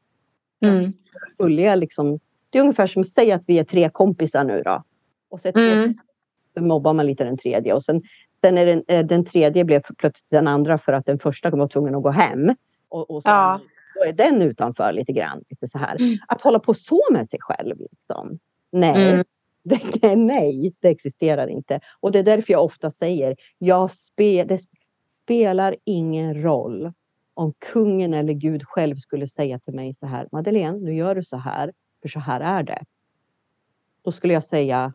[0.63, 0.93] Mm.
[1.35, 2.19] Skulle jag liksom,
[2.51, 4.83] det är ungefär som att säga att vi är tre kompisar nu då.
[5.31, 5.95] Och så mm.
[6.61, 8.03] mobbar man lite den tredje och sen,
[8.41, 11.69] sen är den, eh, den tredje blev plötsligt den andra för att den första var
[11.69, 12.55] tvungen att gå hem.
[12.89, 13.61] Och, och sen, ja
[13.99, 15.45] då är den utanför lite grann.
[15.51, 15.97] Lite så här.
[16.01, 16.19] Mm.
[16.29, 17.81] Att hålla på så med sig själv.
[17.81, 18.39] Liksom.
[18.73, 19.13] Nej.
[19.13, 19.25] Mm.
[19.69, 21.81] Det, nej, det existerar inte.
[22.01, 24.61] Och det är därför jag ofta säger, jag spe, det
[25.23, 26.93] spelar ingen roll
[27.35, 31.25] om kungen eller Gud själv skulle säga till mig så här, Madeleine, nu gör du
[31.25, 32.85] så här, för så här är det.
[34.03, 34.93] Då skulle jag säga,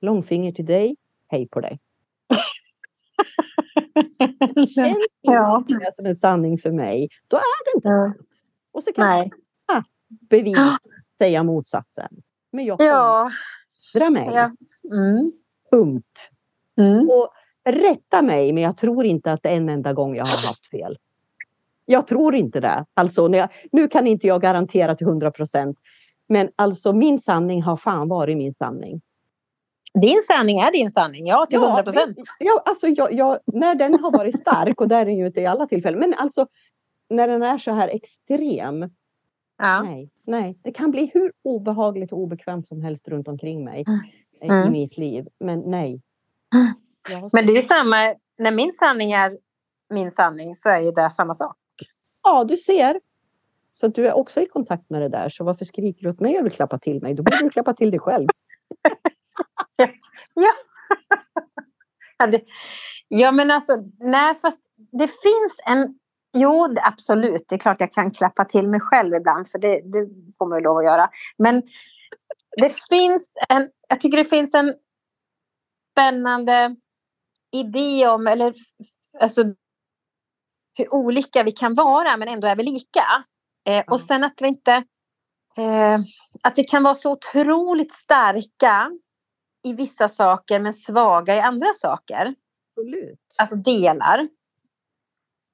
[0.00, 0.96] långfinger till dig,
[1.28, 1.80] hej på dig.
[4.54, 5.64] Det känns ja.
[5.68, 8.27] inte som en sanning för mig, då är det inte sant.
[8.78, 9.30] Och så kan Nej.
[10.08, 10.58] bevis
[11.18, 12.08] säga motsatsen.
[12.50, 13.30] Men jag ja.
[13.94, 14.28] ändra mig.
[14.34, 14.50] Ja.
[14.92, 15.32] Mm.
[15.70, 16.30] Punkt.
[16.80, 17.10] Mm.
[17.10, 17.28] Och
[17.64, 20.98] rätta mig, men jag tror inte att en enda gång jag har haft fel.
[21.86, 22.84] Jag tror inte det.
[22.94, 25.78] Alltså, jag, nu kan inte jag garantera till 100 procent.
[26.26, 29.00] Men alltså min sanning har fan varit min sanning.
[29.94, 32.18] Din sanning är din sanning, ja till 100 procent.
[32.38, 35.40] Ja, alltså, jag, jag, när den har varit stark och där är den ju inte
[35.40, 36.00] i alla tillfällen.
[36.00, 36.46] Men alltså
[37.08, 38.90] när den är så här extrem.
[39.58, 39.82] Ja.
[39.82, 44.00] Nej, nej, det kan bli hur obehagligt och obekvämt som helst runt omkring mig mm.
[44.42, 44.72] i mm.
[44.72, 45.28] mitt liv.
[45.40, 46.02] Men nej.
[46.54, 47.30] Mm.
[47.32, 49.38] Men det är ju samma, när min sanning är
[49.90, 51.56] min sanning så är ju det samma sak.
[52.22, 53.00] Ja, du ser.
[53.72, 55.28] Så du är också i kontakt med det där.
[55.28, 57.14] Så varför skriker du åt mig och vill klappa till mig?
[57.14, 58.28] Då borde du klappa till dig själv.
[60.34, 60.52] ja.
[63.08, 65.98] Ja men alltså, nej fast det finns en
[66.32, 67.44] Jo, absolut.
[67.48, 70.58] Det är klart jag kan klappa till mig själv ibland, för det, det får man
[70.58, 71.10] ju lov att göra.
[71.38, 71.62] Men
[72.56, 74.74] det finns en, jag tycker det finns en
[75.92, 76.76] spännande
[77.52, 78.54] idé om, eller
[79.20, 79.44] alltså
[80.78, 83.04] hur olika vi kan vara, men ändå är vi lika.
[83.68, 84.72] Eh, och sen att vi inte,
[85.56, 85.98] eh,
[86.42, 88.90] att vi kan vara så otroligt starka
[89.64, 92.34] i vissa saker, men svaga i andra saker.
[92.76, 93.20] Absolut.
[93.36, 94.28] Alltså delar.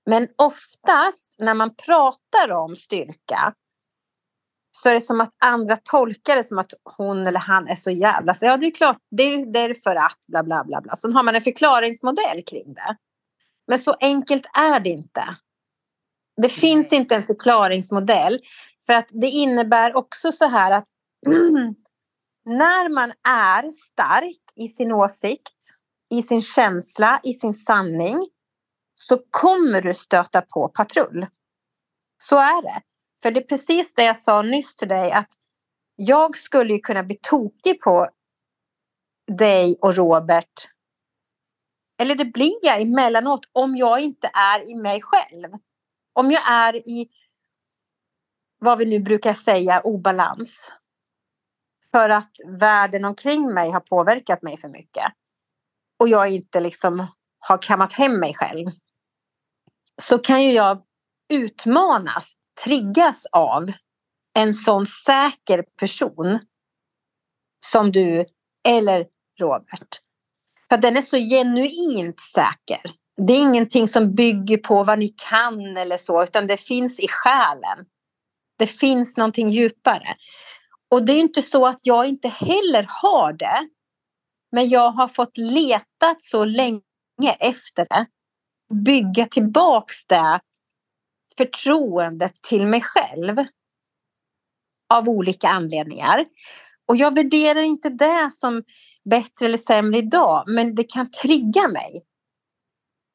[0.06, 3.54] Men oftast när man pratar om styrka
[4.72, 7.90] så är det som att andra tolkar det som att hon eller han är så
[7.90, 8.34] jävla...
[8.34, 10.80] Så ja, det är klart, det är därför att bla bla bla.
[10.80, 10.96] bla.
[10.96, 12.96] Så har man en förklaringsmodell kring det.
[13.66, 15.36] Men så enkelt är det inte.
[16.42, 18.40] Det finns inte en förklaringsmodell.
[18.86, 20.88] För att det innebär också så här att
[22.44, 25.58] när man är stark i sin åsikt,
[26.14, 28.26] i sin känsla, i sin sanning
[28.94, 31.26] så kommer du stöta på patrull.
[32.16, 32.83] Så är det.
[33.22, 35.28] För det är precis det jag sa nyss till dig att
[35.96, 38.09] jag skulle kunna bli tokig på
[39.26, 40.68] dig och Robert.
[41.98, 45.52] Eller det blir jag emellanåt om jag inte är i mig själv.
[46.12, 47.09] Om jag är i
[48.59, 50.72] vad vi nu brukar säga obalans.
[51.90, 55.04] För att världen omkring mig har påverkat mig för mycket.
[55.98, 57.07] Och jag inte liksom
[57.38, 58.66] har kammat hem mig själv
[60.02, 60.83] så kan ju jag
[61.28, 63.72] utmanas, triggas av
[64.35, 66.38] en sån säker person
[67.66, 68.26] som du
[68.68, 69.07] eller
[69.40, 70.00] Robert.
[70.68, 72.80] För den är så genuint säker.
[73.26, 77.09] Det är ingenting som bygger på vad ni kan eller så, utan det finns i
[77.09, 77.87] själen.
[78.59, 80.16] Det finns någonting djupare.
[80.90, 83.68] Och det är inte så att jag inte heller har det.
[84.52, 86.83] Men jag har fått leta så länge
[87.40, 88.07] efter det
[88.74, 90.40] bygga tillbaks det
[91.37, 93.37] förtroendet till mig själv.
[94.88, 96.24] Av olika anledningar.
[96.88, 98.62] Och jag värderar inte det som
[99.04, 102.04] bättre eller sämre idag, men det kan trigga mig.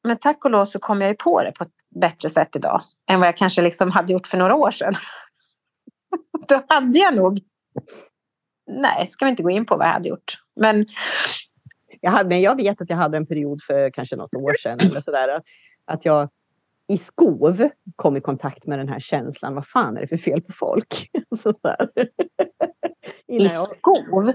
[0.04, 2.82] Men tack och lov så kom jag ju på det på ett bättre sätt idag
[3.10, 4.94] än vad jag kanske liksom hade gjort för några år sedan.
[6.48, 7.40] Då hade jag nog...
[8.66, 10.34] Nej, ska vi inte gå in på vad jag hade gjort.
[10.60, 10.86] Men
[12.00, 14.78] jag, hade, men jag vet att jag hade en period för kanske något år sedan
[14.80, 15.42] eller sådär,
[15.84, 16.28] att jag
[16.88, 19.54] i skov kom i kontakt med den här känslan.
[19.54, 21.10] Vad fan är det för fel på folk?
[23.26, 24.32] I skov?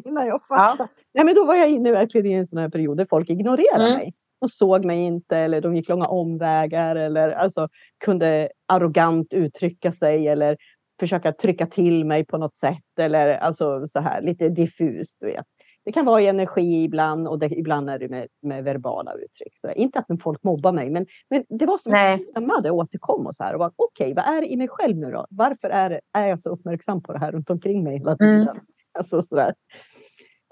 [0.04, 0.76] innan jag fattade.
[0.78, 0.88] Ja.
[1.14, 3.86] Nej, men då var jag inne verkligen i en sån här period där folk ignorerade
[3.86, 3.98] mm.
[3.98, 4.14] mig.
[4.40, 7.68] De såg mig inte eller de gick långa omvägar eller alltså,
[8.04, 10.56] kunde arrogant uttrycka sig eller
[11.00, 15.16] försöka trycka till mig på något sätt eller alltså så här lite diffust.
[15.20, 15.46] Du vet.
[15.86, 19.58] Det kan vara i energi ibland och det, ibland är det med, med verbala uttryck.
[19.60, 23.34] Så inte att folk mobbar mig, men, men det var som att det återkom och
[23.34, 23.54] så här.
[23.54, 25.26] Och okej, okay, vad är det i mig själv nu då?
[25.30, 28.48] Varför är, är jag så uppmärksam på det här runt omkring mig hela tiden?
[28.48, 28.56] Mm.
[28.98, 29.54] Alltså, sådär.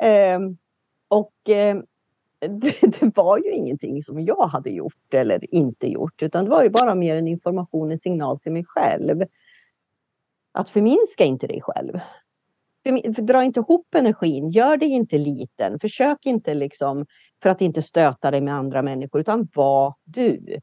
[0.02, 0.40] Eh,
[1.08, 1.76] och eh,
[2.48, 6.62] det, det, var ju ingenting som jag hade gjort eller inte gjort, utan det var
[6.62, 9.24] ju bara mer en information, en signal till mig själv.
[10.52, 12.00] Att förminska inte dig själv
[13.22, 17.06] dra inte ihop energin, gör dig inte liten, försök inte liksom
[17.42, 20.58] för att inte stöta dig med andra människor utan var du.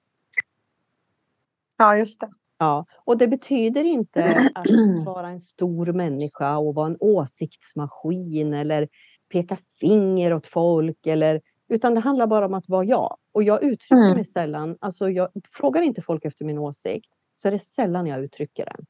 [1.77, 2.29] Ja, just det.
[2.57, 4.67] Ja, och det betyder inte att
[5.05, 8.87] vara en stor människa och vara en åsiktsmaskin eller
[9.29, 13.17] peka finger åt folk eller utan det handlar bara om att vara jag.
[13.31, 14.15] Och jag uttrycker mm.
[14.15, 18.23] mig sällan, alltså jag frågar inte folk efter min åsikt så är det sällan jag
[18.23, 18.85] uttrycker den.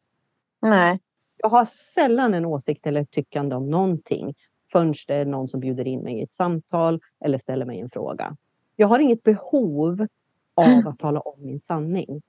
[0.69, 0.99] Nej.
[1.43, 4.35] Jag har sällan en åsikt eller tyckande om någonting
[4.71, 7.89] förrän det är någon som bjuder in mig i ett samtal eller ställer mig en
[7.89, 8.37] fråga.
[8.75, 10.07] Jag har inget behov
[10.53, 12.21] av att tala om min sanning.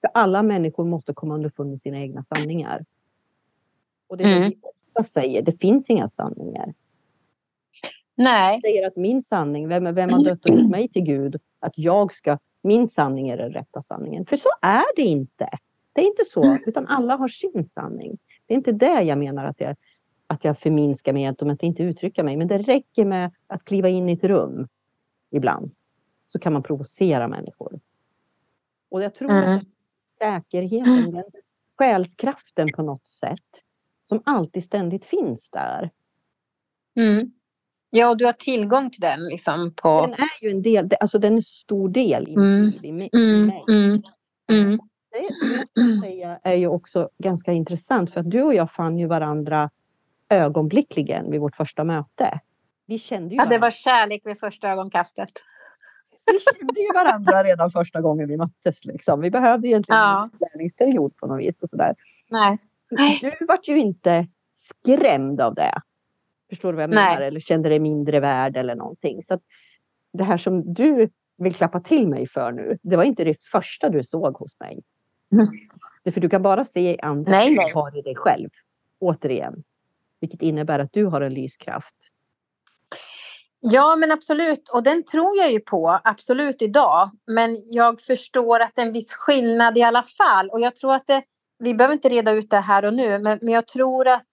[0.00, 2.84] För alla människor måste komma underfund med sina egna sanningar.
[4.06, 4.42] Och det är mm.
[4.42, 6.74] det vi ofta säger, det finns inga sanningar.
[8.14, 8.54] Nej.
[8.54, 11.78] Jag säger att min sanning, vem, vem har dött och gjort mig till Gud, att
[11.78, 14.26] jag ska, min sanning är den rätta sanningen.
[14.26, 15.48] För så är det inte.
[15.92, 18.18] Det är inte så, utan alla har sin sanning.
[18.46, 19.76] Det är inte det jag menar att jag,
[20.26, 22.36] att jag förminskar mig om att inte uttrycka mig.
[22.36, 24.68] Men det räcker med att kliva in i ett rum
[25.30, 25.70] ibland.
[26.26, 27.80] Så kan man provocera människor.
[28.90, 29.56] Och jag tror mm.
[29.56, 29.62] att
[30.18, 31.24] säkerheten, den
[31.78, 33.62] själskraften på något sätt,
[34.08, 35.90] som alltid ständigt finns där.
[36.96, 37.30] Mm.
[37.90, 40.06] Ja, du har tillgång till den liksom på...
[40.06, 42.72] Den är ju en del, alltså den är en stor del i, mm.
[42.82, 43.46] i, i, mm.
[43.46, 43.64] mig.
[44.50, 44.78] Mm.
[45.74, 49.70] Det säga är ju också ganska intressant för att du och jag fann ju varandra
[50.28, 52.40] ögonblickligen vid vårt första möte.
[52.86, 55.30] vi kände ju Ja, det var kärlek vid första ögonkastet.
[56.26, 58.84] vi kände ju varandra redan första gången vi möttes.
[58.84, 59.20] Liksom.
[59.20, 60.22] Vi behövde egentligen Ja.
[60.24, 61.54] en inlärningsperiod på något vis.
[61.60, 61.94] Och sådär.
[62.30, 62.58] Nej.
[63.20, 64.26] Du vart ju inte
[64.82, 65.80] skrämd av det.
[66.50, 67.18] Förstår du vad jag menar?
[67.18, 67.26] Nej.
[67.28, 69.22] Eller kände dig mindre värd eller någonting.
[69.28, 69.40] Så
[70.12, 73.88] det här som du vill klappa till mig för nu, det var inte det första
[73.88, 74.82] du såg hos mig.
[76.14, 77.66] För du kan bara se i andra Nej, nej.
[77.68, 78.48] du har i dig själv.
[78.98, 79.62] Återigen.
[80.20, 81.94] Vilket innebär att du har en lyskraft.
[83.60, 84.68] Ja, men absolut.
[84.68, 87.10] Och den tror jag ju på, absolut idag.
[87.26, 90.50] Men jag förstår att det är en viss skillnad i alla fall.
[90.50, 91.22] Och jag tror att det,
[91.58, 94.26] vi behöver inte reda ut det här och nu, men, men jag tror att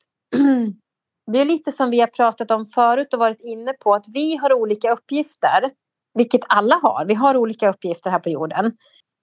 [1.32, 4.36] det är lite som vi har pratat om förut och varit inne på, att vi
[4.36, 5.72] har olika uppgifter.
[6.14, 7.06] Vilket alla har.
[7.06, 8.66] Vi har olika uppgifter här på jorden.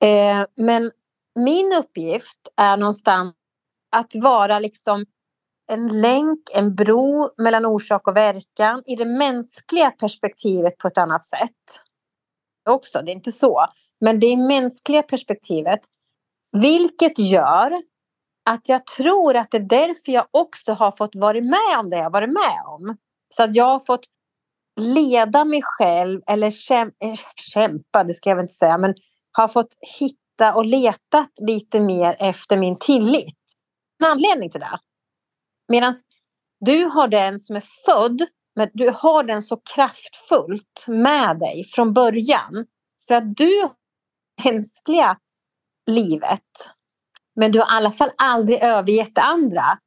[0.03, 0.91] Eh, men
[1.37, 3.35] min uppgift är någonstans
[3.97, 5.05] att vara liksom
[5.73, 11.27] en länk, en bro mellan orsak och verkan i det mänskliga perspektivet på ett annat
[11.27, 11.83] sätt.
[12.69, 13.67] Också, det är inte så.
[14.01, 15.81] Men det är mänskliga perspektivet.
[16.53, 17.83] Vilket gör
[18.51, 21.97] att jag tror att det är därför jag också har fått vara med om det
[21.97, 22.97] jag har varit med om.
[23.35, 24.07] Så att jag har fått
[24.81, 28.95] leda mig själv eller käm eh, kämpa, det ska jag väl inte säga, men
[29.33, 33.39] har fått hitta och letat lite mer efter min tillit.
[33.99, 34.79] En anledning till det.
[35.69, 35.95] Medan
[36.61, 41.93] du har den som är född, men du har den så kraftfullt med dig från
[41.93, 42.67] början.
[43.09, 43.71] För att du har
[44.37, 45.19] det mänskliga
[45.87, 46.71] livet.
[47.35, 49.79] Men du har i alla fall aldrig övergett det andra.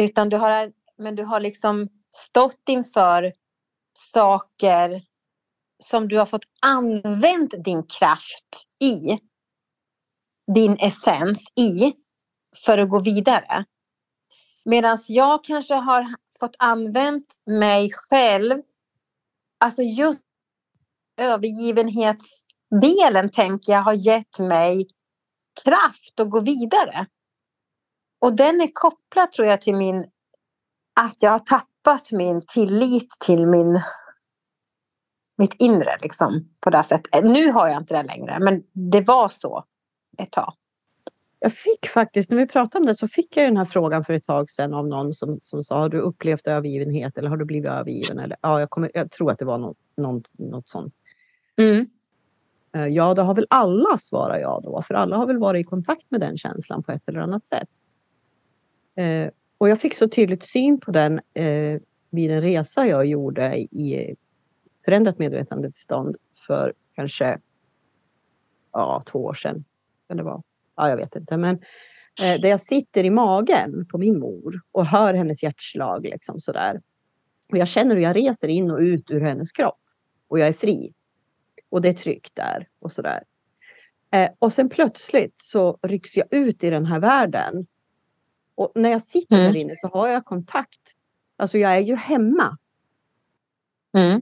[0.00, 3.32] Utan du har, men du har liksom stått inför
[4.12, 5.02] saker
[5.84, 9.18] som du har fått använt din kraft i.
[10.54, 11.92] Din essens i.
[12.66, 13.64] För att gå vidare.
[14.64, 18.62] Medan jag kanske har fått använt mig själv.
[19.60, 20.22] Alltså just
[21.16, 24.86] övergivenhetsdelen tänker jag har gett mig
[25.64, 27.06] kraft att gå vidare.
[28.20, 30.10] Och den är kopplad tror jag till min
[31.00, 33.80] att jag har tappat min tillit till min
[35.38, 37.24] mitt inre liksom på det sättet.
[37.24, 39.64] Nu har jag inte det längre men det var så
[40.18, 40.54] ett tag.
[41.40, 44.12] Jag fick faktiskt, när vi pratade om det så fick jag den här frågan för
[44.12, 47.44] ett tag sedan av någon som, som sa har du upplevt övergivenhet eller har du
[47.44, 48.18] blivit övergiven?
[48.18, 50.94] Eller, ja, jag, kommer, jag tror att det var något, något, något sånt.
[51.56, 51.86] Mm.
[52.72, 54.82] Eh, Ja, det har väl alla, svarar jag då.
[54.82, 57.68] För alla har väl varit i kontakt med den känslan på ett eller annat sätt.
[58.94, 63.56] Eh, och jag fick så tydligt syn på den eh, vid en resa jag gjorde
[63.58, 64.16] i
[64.84, 67.38] förändrat medvetandetillstånd för kanske
[68.72, 69.64] ja, två år sedan.
[70.08, 70.42] Kan det vara?
[70.76, 71.36] Ja, jag vet inte.
[71.36, 71.54] Men
[72.22, 76.80] eh, där jag sitter i magen på min mor och hör hennes hjärtslag liksom sådär.
[77.50, 79.80] Och jag känner hur jag reser in och ut ur hennes kropp.
[80.28, 80.92] Och jag är fri.
[81.68, 83.22] Och det är tryggt där och sådär.
[84.10, 87.66] Eh, och sen plötsligt så rycks jag ut i den här världen.
[88.54, 89.52] Och när jag sitter Mm.
[89.52, 90.80] där inne så har jag kontakt.
[91.36, 92.58] Alltså jag är ju hemma
[93.92, 94.20] Mm.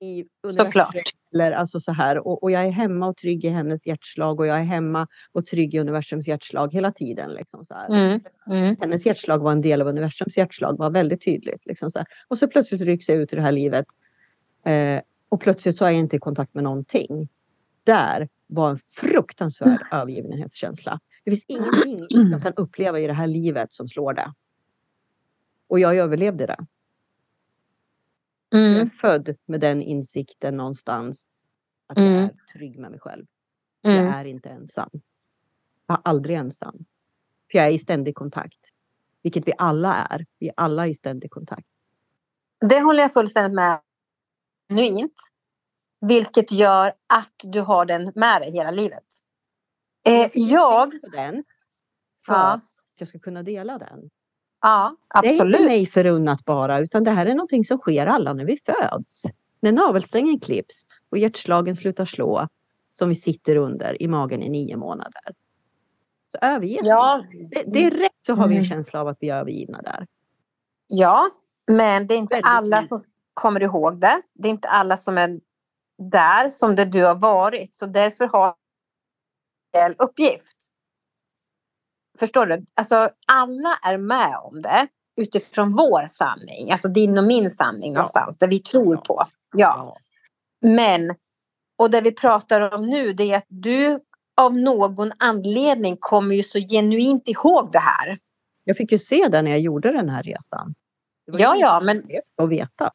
[0.00, 0.96] i Såklart.
[1.36, 2.26] Eller alltså så här.
[2.26, 5.46] Och, och jag är hemma och trygg i hennes hjärtslag och jag är hemma och
[5.46, 7.34] trygg i universums hjärtslag hela tiden.
[7.34, 7.74] Liksom så.
[7.74, 8.20] Mm.
[8.50, 8.76] Mm.
[8.80, 11.66] Hennes hjärtslag var en del av universums hjärtslag, var väldigt tydligt.
[11.66, 12.08] Liksom så här.
[12.28, 13.86] Och så plötsligt rycks jag ut i det här livet.
[14.64, 17.28] Eh, och plötsligt så är jag inte i kontakt med någonting.
[17.84, 21.00] Där var en fruktansvärd övergivenhetskänsla.
[21.24, 21.98] Det finns ingenting
[22.30, 24.32] jag kan uppleva i det här livet som slår det.
[25.68, 26.66] Och jag överlevde det.
[28.60, 28.90] Jag är Mm.
[28.90, 31.26] född med den insikten någonstans.
[31.86, 32.12] Att Mm.
[32.14, 33.26] jag är trygg med mig själv.
[33.80, 34.12] Jag Mm.
[34.12, 34.90] är inte ensam.
[35.86, 36.84] Jag är aldrig ensam.
[37.50, 38.58] För jag är i ständig kontakt.
[39.22, 40.26] Vilket vi alla är.
[40.38, 41.66] Vi är alla i ständig kontakt.
[42.60, 43.80] Det håller jag fullständigt med
[44.68, 45.14] genuint.
[46.00, 49.04] Vilket gör att du har den med dig hela livet.
[50.04, 50.90] Eh, jag...
[50.90, 51.44] på den.
[52.26, 52.52] För Ja.
[52.52, 52.64] att
[52.98, 54.10] jag ska kunna dela den.
[54.68, 55.66] Ja, Det är inte absolut.
[55.66, 56.78] mig förunnat bara.
[56.78, 59.22] Utan det här är någonting som sker alla när vi föds.
[59.60, 60.76] När navelsträngen klipps
[61.10, 62.48] och hjärtslagen slutar slå.
[62.90, 65.22] Som vi sitter under i magen i nio månader.
[66.32, 67.24] Så överges Ja.
[67.30, 67.62] vi.
[67.66, 68.68] Direkt så har vi en Mm.
[68.70, 70.06] känsla av att vi är övergivna där.
[70.86, 71.28] Ja,
[71.66, 72.98] men det är inte alla som
[73.34, 74.22] kommer ihåg det.
[74.34, 75.40] Det är inte alla som är
[75.98, 77.74] där som det du har varit.
[77.74, 78.54] Så därför har
[79.72, 80.56] en uppgift.
[82.18, 82.64] Förstår du?
[82.74, 84.86] Alltså alla är med om det
[85.16, 86.70] utifrån vår sanning.
[86.72, 87.94] Alltså din och min sanning Ja.
[87.98, 88.38] någonstans.
[88.38, 89.26] Det vi tror på.
[89.56, 89.96] Ja.
[90.60, 91.14] Men,
[91.78, 94.00] och det vi pratar om nu det är att du
[94.36, 98.18] av någon anledning kommer ju så genuint ihåg det här.
[98.64, 100.74] Jag fick ju se det när jag gjorde den här resan.
[101.32, 102.02] Ja, ja, men
[102.36, 102.92] och vetat.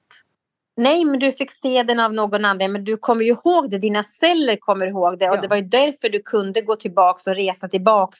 [0.77, 2.71] Nej, men du fick se den av någon annan.
[2.71, 3.77] Men du kommer ju ihåg det.
[3.77, 5.29] Dina celler kommer ihåg det.
[5.29, 5.41] Och Ja.
[5.41, 8.19] det var ju därför du kunde gå tillbaks och resa tillbaks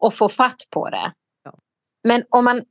[0.00, 1.12] och få fatt på det.
[1.44, 1.58] Ja.
[2.04, 2.64] Men om man...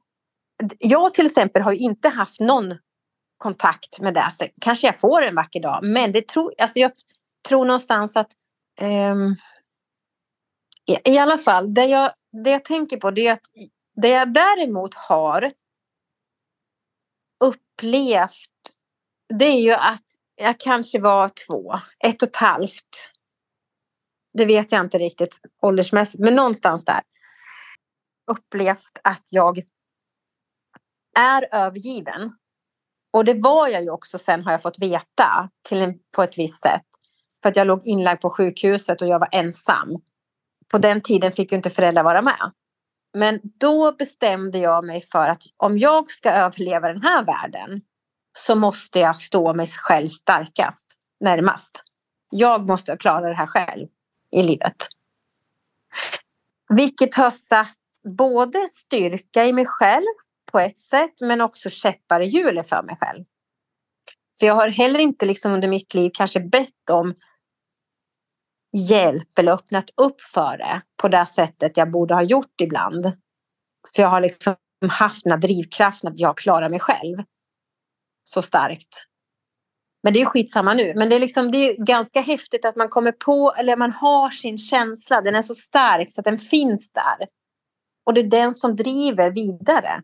[0.79, 2.77] Jag till exempel har ju inte haft någon
[3.37, 4.29] kontakt med det.
[4.31, 5.79] Så kanske jag får en vacker dag.
[5.83, 6.91] Men det tror, alltså jag
[7.47, 8.31] tror någonstans att...
[8.81, 9.35] ehm,
[10.85, 12.13] i, I alla fall, det jag,
[12.43, 13.47] det jag tänker på det är att
[14.01, 15.51] det jag däremot har
[17.43, 18.49] upplevt
[19.33, 20.05] det är ju att
[20.35, 23.11] jag kanske var två, ett och ett halvt.
[24.33, 27.01] Det vet jag inte riktigt åldersmässigt, men någonstans där.
[28.29, 29.61] Upplevt att jag
[31.19, 32.31] är övergiven.
[33.13, 36.37] Och det var jag ju också sen har jag fått veta till en, på ett
[36.37, 36.85] visst sätt.
[37.41, 40.01] För att jag låg inlagd på sjukhuset och jag var ensam.
[40.71, 42.51] På den tiden fick ju inte föräldrar vara med.
[43.13, 47.81] Men då bestämde jag mig för att om jag ska överleva den här världen
[48.37, 50.87] så måste jag stå mig själv starkast,
[51.19, 51.83] närmast.
[52.29, 53.87] Jag måste klara det här själv
[54.31, 54.75] i livet.
[56.69, 60.13] Vilket har satt både styrka i mig själv
[60.51, 63.25] på ett sätt men också käppar i hjulet för mig själv.
[64.39, 67.13] För jag har heller inte liksom under mitt liv kanske bett om
[68.77, 73.05] hjälp eller öppnat upp för det på det sättet jag borde ha gjort ibland.
[73.95, 74.55] För jag har liksom
[74.89, 77.17] haft den här drivkraften att jag klarar mig själv
[78.23, 79.05] så starkt.
[80.03, 80.93] Men det är skitsamma nu.
[80.95, 84.29] Men det är, liksom, det är ganska häftigt att man kommer på, eller man har
[84.29, 85.21] sin känsla.
[85.21, 87.27] Den är så stark så att den finns där.
[88.09, 90.03] Och det är den som driver vidare.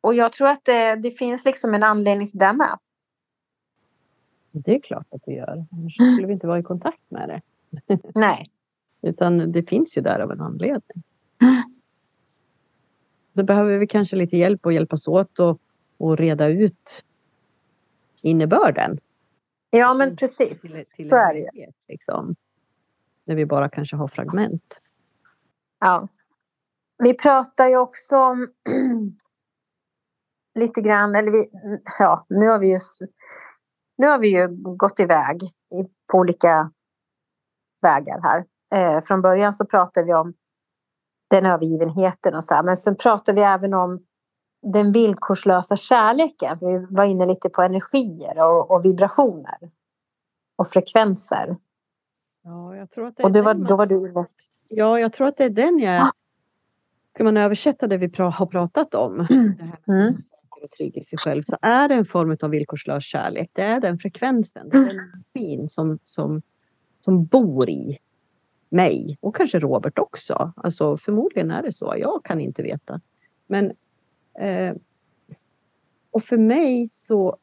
[0.00, 2.78] Och jag tror att det, det finns liksom en anledning till det med.
[4.52, 5.66] Det är klart att det gör.
[5.72, 7.42] Annars skulle vi inte vara i kontakt med det.
[8.14, 8.46] Nej.
[9.02, 11.02] Utan det finns ju där av en anledning.
[13.32, 15.60] Då behöver vi kanske lite hjälp och hjälpas åt och,
[15.96, 17.04] och reda ut
[18.22, 18.98] innebörden.
[19.70, 20.60] Ja, men precis.
[20.62, 21.66] Till, till så är det ju.
[21.88, 22.36] Liksom.
[23.24, 24.80] När vi bara kanske har fragment.
[25.80, 26.08] Ja.
[26.98, 28.48] Vi pratar ju också om
[30.58, 31.50] lite grann, eller vi,
[31.98, 32.78] ja, nu har vi ju,
[33.98, 35.40] nu har vi ju gått iväg
[36.12, 36.70] på olika
[37.82, 38.44] vägar här.
[38.74, 40.34] Eh, från början så pratade vi om
[41.30, 44.04] den övergivenheten och så här, men sen pratar vi även om
[44.62, 46.58] den villkorslösa kärleken.
[46.58, 49.58] För vi var inne lite på energier och, och vibrationer
[50.56, 51.56] och frekvenser.
[52.42, 54.26] Ja, jag tror att det Och det var, då var du inne.
[54.72, 56.00] Ja, jag tror att det är den jag...
[57.14, 59.24] Ska man översätta det vi pra- har pratat om, det
[59.64, 60.14] här med Mm.
[60.62, 63.50] och trygg i sig själv, så är det en form av villkorslös kärlek.
[63.52, 66.42] Det är den frekvensen, det är den energin som, som,
[67.00, 67.98] som bor i
[68.68, 70.52] mig och kanske Robert också.
[70.56, 71.94] Alltså förmodligen är det så.
[71.98, 73.00] Jag kan inte veta.
[73.46, 73.72] Men
[74.38, 74.74] eh,
[76.10, 77.36] och för mig så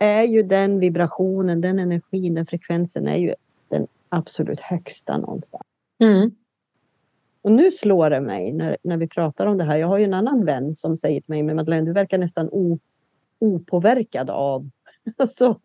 [0.00, 3.34] är ju den vibrationen, den energin, den frekvensen är ju
[3.68, 5.64] den absolut högsta någonstans.
[5.98, 6.30] Mm.
[7.42, 9.76] Och nu slår det mig när, när vi pratar om det här.
[9.76, 12.48] Jag har ju en annan vän som säger till mig, men Madeleine, du verkar nästan
[12.52, 12.78] o,
[13.38, 14.70] opåverkad av
[15.16, 15.60] alltså,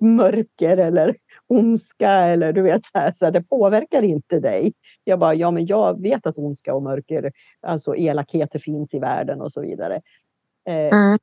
[0.00, 4.72] mörker eller ondska eller du vet så här, så här, det påverkar inte dig.
[5.04, 9.40] Jag bara, ja men jag vet att ondska och mörker, alltså elakheter finns i världen
[9.40, 9.94] och så vidare.
[10.64, 11.18] Eh, Mm.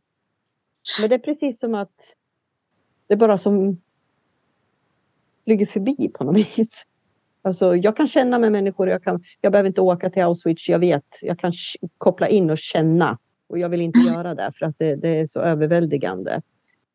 [1.01, 1.93] men det är precis som att
[3.07, 3.81] det bara som
[5.43, 6.69] flyger förbi på något vis.
[7.45, 10.79] Alltså, jag kan känna med människor, jag, kan, jag behöver inte åka till Auschwitz, jag
[10.79, 11.05] vet.
[11.21, 11.53] Jag kan
[11.97, 13.17] koppla in och känna.
[13.47, 16.41] Och jag vill inte göra det för att det, det är så överväldigande.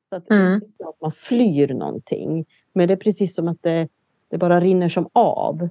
[0.08, 0.60] Så att, Mm.
[0.84, 2.44] att man flyr någonting.
[2.72, 3.88] Men det är precis som att det,
[4.28, 5.68] det bara rinner som av.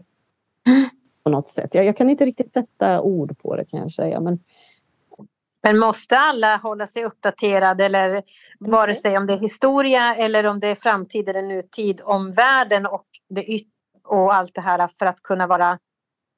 [1.23, 1.69] På något sätt.
[1.73, 4.19] Jag, jag kan inte riktigt sätta ord på det kan jag säga.
[4.19, 4.39] Men
[5.61, 8.23] Men måste alla hålla sig uppdaterade eller
[8.59, 12.85] vare sig om det är historia eller om det är framtid eller nutid om världen
[12.85, 13.67] och det yt-
[14.09, 15.79] och allt det här för att kunna vara...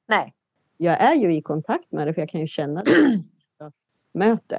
[0.06, 0.34] Nej.
[0.76, 2.90] jag är ju i kontakt med det för jag kan ju känna det.
[3.58, 3.72] Jag
[4.12, 4.58] möter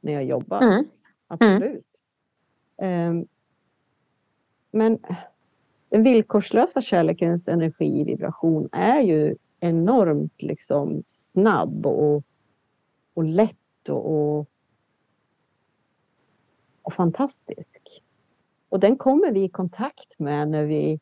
[0.00, 0.62] när jag jobbar.
[0.62, 0.84] Mm.
[1.26, 1.86] Absolut.
[2.76, 3.26] Ehm,
[4.70, 4.98] men
[5.88, 11.02] den villkorslösa kärlekens energi, vibration är ju enormt liksom
[11.32, 12.24] snabb och,
[13.14, 14.46] och lätt och, och,
[16.82, 18.02] och fantastisk.
[18.68, 21.00] Och den kommer vi i kontakt med när vi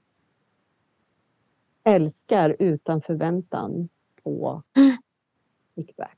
[1.89, 3.89] älskar utan förväntan
[4.23, 4.63] på
[5.75, 6.17] feedback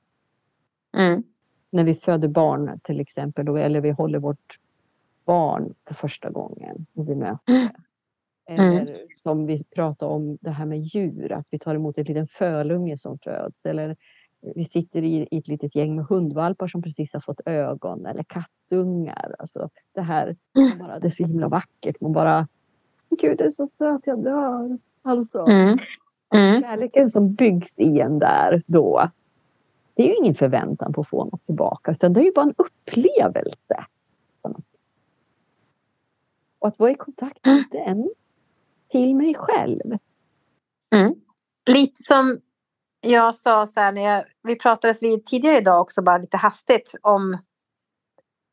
[0.92, 1.22] Mm.
[1.70, 4.58] när vi föder barn till exempel, eller vi håller vårt
[5.24, 7.72] barn för första gången och vi möter det.
[8.46, 12.28] Eller som vi pratar om det här med djur, att vi tar emot en liten
[12.28, 13.56] fölunge som föds.
[13.64, 13.96] Eller
[14.40, 18.22] vi sitter i, i ett litet gäng med hundvalpar som precis har fått ögon eller
[18.22, 19.34] kattungar.
[19.38, 20.36] Alltså det här,
[20.78, 22.00] bara, det är så himla vackert.
[22.00, 22.48] Man bara,
[23.20, 24.78] gud det är så söt, jag dör.
[25.02, 25.78] Alltså, Mm.
[26.34, 26.62] Mm.
[26.62, 29.10] kärleken som byggs i en där då.
[29.94, 32.42] Det är ju ingen förväntan på att få något tillbaka utan det är ju bara
[32.42, 33.86] en upplevelse.
[36.58, 38.10] Och att vara i kontakt med den
[38.90, 39.98] till mig själv.
[40.94, 41.14] Mm.
[41.66, 42.38] Lite som
[43.00, 46.94] jag sa så här när jag, vi pratades vid tidigare idag också bara lite hastigt
[47.02, 47.38] om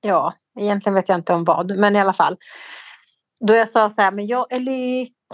[0.02, 2.38] ja, egentligen vet jag inte om vad, men i alla fall.
[3.39, 4.60] Då jag sa så här, men jag är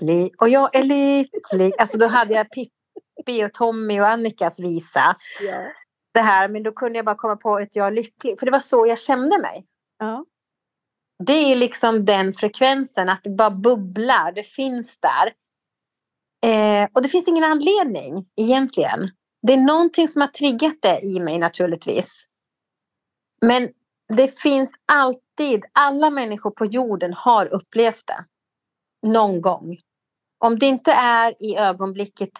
[0.01, 1.73] lycklig och jag är lycklig.
[1.77, 5.15] Alltså då hade jag Pippi och Tommy och Annikas visa.
[5.41, 5.71] Ja.
[6.13, 8.39] Det här, men då kunde jag bara komma på att jag är lycklig.
[8.39, 9.65] För det var så jag kände mig.
[9.99, 10.25] Ja.
[11.25, 15.33] Det är liksom den frekvensen, att det bara bubblar, det finns där.
[16.45, 19.09] Eh, och det finns ingen anledning egentligen.
[19.47, 22.25] Det är någonting som har triggat det i mig naturligtvis.
[23.41, 23.69] Men
[24.17, 28.25] det finns alltid, alla människor på jorden har upplevt det.
[29.03, 29.77] Någon gång.
[30.39, 32.31] Om det inte är i ögonblicket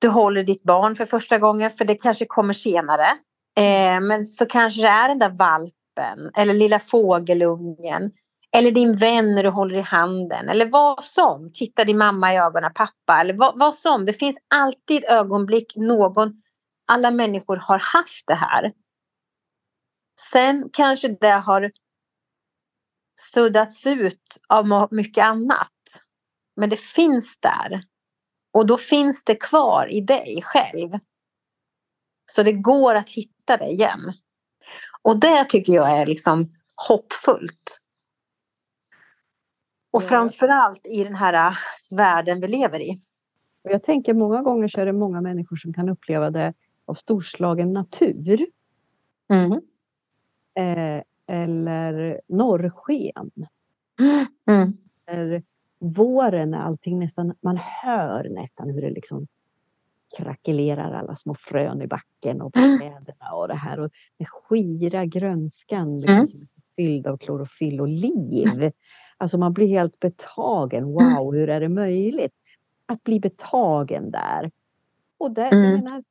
[0.00, 3.06] du håller ditt barn för första gången, för det kanske kommer senare.
[3.56, 8.12] Eh, men så kanske det är den där valpen eller lilla fågelungen.
[8.56, 10.48] Eller din vän när du håller i handen.
[10.48, 11.50] Eller vad som.
[11.54, 13.20] Titta din mamma i ögonen, pappa.
[13.20, 14.06] Eller vad, vad som.
[14.06, 16.32] Det finns alltid ögonblick någon.
[16.86, 18.72] Alla människor har haft det här.
[20.32, 21.70] Sen kanske det har
[23.20, 26.04] suddats ut av mycket annat.
[26.56, 27.80] Men det finns där.
[28.52, 30.98] Och då finns det kvar i dig själv.
[32.26, 34.12] Så det går att hitta det igen.
[35.02, 36.54] Och det tycker jag är liksom
[36.88, 37.80] hoppfullt.
[39.90, 41.56] Och framförallt i den här äh,
[41.96, 42.98] världen vi lever i.
[43.62, 46.54] Jag tänker många gånger så är det många människor som kan uppleva det
[46.84, 48.46] av storslagen natur.
[49.28, 49.52] Mm.
[50.54, 53.30] Eh, eller norrsken.
[54.48, 54.72] Mm.
[55.06, 55.42] Eller
[55.78, 59.26] våren när allting nästan, man hör nästan hur det liksom
[60.16, 63.80] krackelerar alla små frön i backen och på träden och det här.
[63.80, 66.28] Och den skira grönskan liksom, Mm.
[66.28, 68.72] som är fylld av klorofyll och liv.
[69.16, 70.84] Alltså man blir helt betagen.
[70.84, 72.32] Wow, hur är det möjligt?
[72.86, 74.50] Att bli betagen där.
[75.18, 75.64] Och där, Mm.
[75.70, 76.04] jag, menar,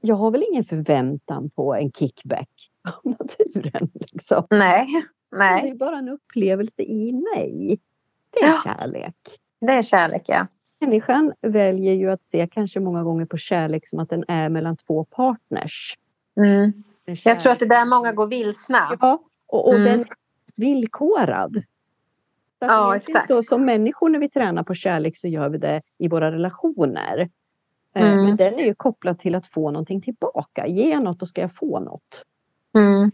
[0.00, 2.50] jag har väl ingen förväntan på en kickback
[2.86, 3.90] av naturen.
[3.94, 4.46] Liksom.
[4.50, 4.86] Nej,
[5.30, 5.70] Det nej.
[5.70, 7.78] är bara en upplevelse i mig.
[8.30, 8.60] Det är Ja.
[8.64, 9.16] kärlek.
[9.60, 10.46] Det är kärlek, ja.
[10.80, 14.76] Människan väljer ju att se kanske många gånger på kärlek som att den är mellan
[14.76, 15.94] två partners.
[16.40, 16.72] Mm.
[17.24, 18.96] Jag tror att det är där många går vilsna.
[19.00, 19.84] Ja, och, och Mm.
[19.84, 20.06] den är
[20.56, 21.62] villkorad.
[22.58, 23.34] Ja, exakt.
[23.34, 27.18] Så, som människor när vi tränar på kärlek så gör vi det i våra relationer.
[27.94, 28.24] Eh, Mm.
[28.24, 30.66] Men den är ju kopplad till att få någonting tillbaka.
[30.66, 32.24] Ge något och ska jag få något
[32.76, 33.10] Mm.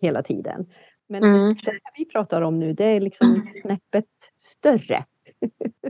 [0.00, 0.66] hela tiden.
[1.08, 1.54] Men Mm.
[1.54, 3.28] det vi pratar om nu det är liksom
[3.62, 4.04] snäppet
[4.38, 5.04] större.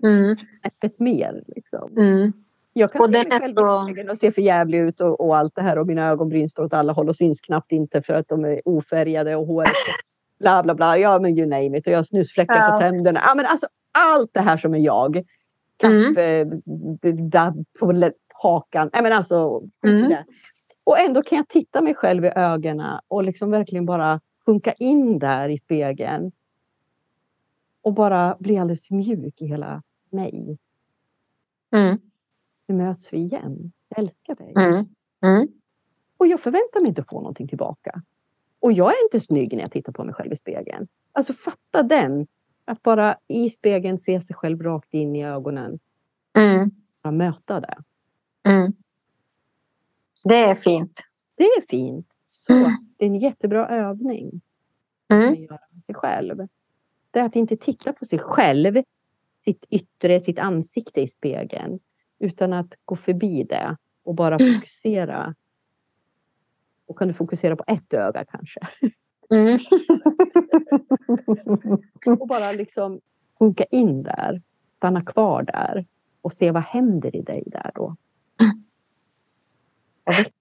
[0.02, 0.36] Mm.
[0.60, 1.42] Snäppet mer.
[1.46, 1.96] Liksom.
[1.96, 2.32] Mm.
[2.72, 5.54] Jag kan Och se mig själv så- och se för jävlig ut och, och allt
[5.54, 8.28] det här och mina ögonbryn står åt alla håll och syns knappt inte för att
[8.28, 9.68] de är ofärgade och håret
[10.38, 10.98] bla bla bla.
[10.98, 12.70] Ja men you name it och jag har snusfläckar Ja.
[12.72, 13.20] på tänderna.
[13.26, 15.16] Ja men alltså allt det här som är jag.
[15.84, 16.14] Mm.
[16.14, 16.44] Kaffe,
[17.12, 18.90] dabb på hakan.
[18.92, 19.62] Ja men alltså.
[19.86, 20.12] Mm.
[20.84, 25.18] Och ändå kan jag titta mig själv i ögonen och liksom verkligen bara sjunka in
[25.18, 26.32] där i spegeln.
[27.82, 30.58] Och bara bli alldeles mjuk i hela mig.
[31.72, 31.98] Mm.
[32.66, 33.72] Nu möts vi igen.
[33.88, 34.52] Jag älskar dig.
[34.56, 34.86] Mm.
[35.22, 35.48] Mm.
[36.16, 38.02] Och jag förväntar mig inte att få någonting tillbaka.
[38.60, 40.88] Och jag är inte snygg när jag tittar på mig själv i spegeln.
[41.12, 42.26] Alltså fatta den.
[42.64, 45.78] Att bara i spegeln se sig själv rakt in i ögonen.
[46.36, 46.70] Mm.
[47.02, 47.76] Bara möta det.
[48.42, 48.72] Mm.
[50.24, 51.00] Det är fint.
[51.36, 52.06] Det är fint.
[52.28, 52.70] Så Mm.
[52.98, 54.40] det är en jättebra övning.
[55.08, 55.32] Mm.
[55.32, 56.46] Att göra med sig själv.
[57.10, 58.82] Det är att inte titta på sig själv.
[59.44, 61.78] Sitt yttre, sitt ansikte i spegeln.
[62.18, 63.76] Utan att gå förbi det.
[64.02, 64.54] Och bara Mm.
[64.54, 65.34] fokusera.
[66.86, 68.60] Och kan du fokusera på ett öga kanske.
[69.34, 69.58] Mm.
[72.20, 73.00] Och bara liksom
[73.38, 74.42] sjunka in där.
[74.76, 75.86] Stanna kvar där.
[76.22, 77.96] Och se vad händer i dig där då.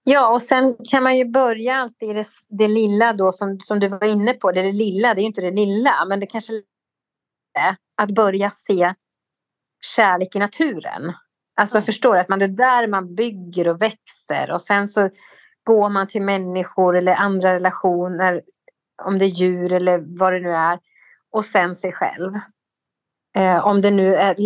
[0.04, 3.80] Ja, och sen kan man ju börja alltid i det, det lilla då som, som
[3.80, 4.52] du var inne på.
[4.52, 6.52] Det, är det lilla, det är ju inte det lilla, men det kanske
[7.58, 8.94] är att börja se
[9.96, 11.12] kärlek i naturen.
[11.56, 11.82] Alltså Ja.
[11.82, 12.20] förstår du?
[12.20, 15.10] Att man, det är där man bygger och växer och sen så
[15.64, 18.42] går man till människor eller andra relationer,
[19.02, 20.78] om det är djur eller vad det nu är,
[21.30, 22.34] och sen sig själv.
[23.36, 24.36] Eh, om det nu är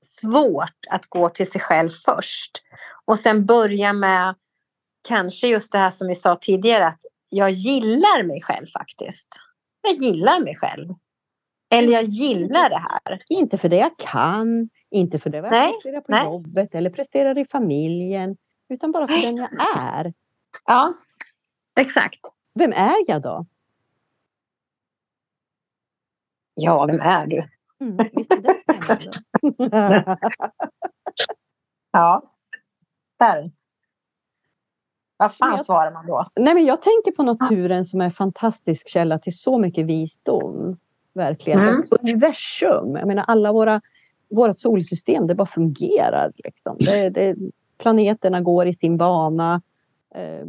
[0.00, 2.62] svårt att gå till sig själv först
[3.04, 4.34] och sen börja med
[5.08, 9.28] kanske just det här som vi sa tidigare att jag gillar mig själv faktiskt.
[9.82, 10.94] Jag gillar mig själv.
[11.74, 13.22] Eller jag gillar det här.
[13.28, 16.24] Inte för det jag kan, inte för det jag Nej, presterar på nej.
[16.24, 18.36] jobbet eller presterar i familjen.
[18.68, 19.48] Utan bara för den jag
[19.80, 20.14] är.
[20.66, 20.94] Ja,
[21.76, 22.20] exakt.
[22.54, 23.46] Vem är jag då?
[26.54, 27.48] Ja, vem är du?
[27.80, 30.18] Mm, visst är det spännande?
[31.92, 32.22] Ja.
[33.18, 33.50] Där.
[35.20, 36.26] Vad fan Jag- svarar man då?
[36.36, 40.76] Nej, men jag tänker på naturen som en fantastisk källa till så mycket visdom.
[41.14, 41.60] Verkligen.
[41.60, 41.82] Mm.
[41.90, 42.96] Och universum.
[42.96, 43.80] Jag menar alla våra
[44.30, 46.32] vårt solsystem, det bara fungerar.
[46.36, 46.76] Liksom.
[46.80, 47.36] Det, det,
[47.78, 49.62] planeterna går i sin bana
[50.14, 50.46] eh,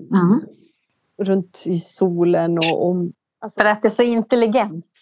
[1.18, 2.58] runt i solen.
[2.58, 2.96] Och, och,
[3.40, 5.02] alltså, För att det är så intelligent.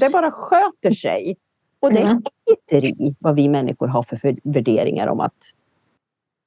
[0.00, 1.36] det bara sköter sig.
[1.80, 2.22] Och det Mm.
[2.46, 5.34] skiter i vad vi människor har för för värderingar om att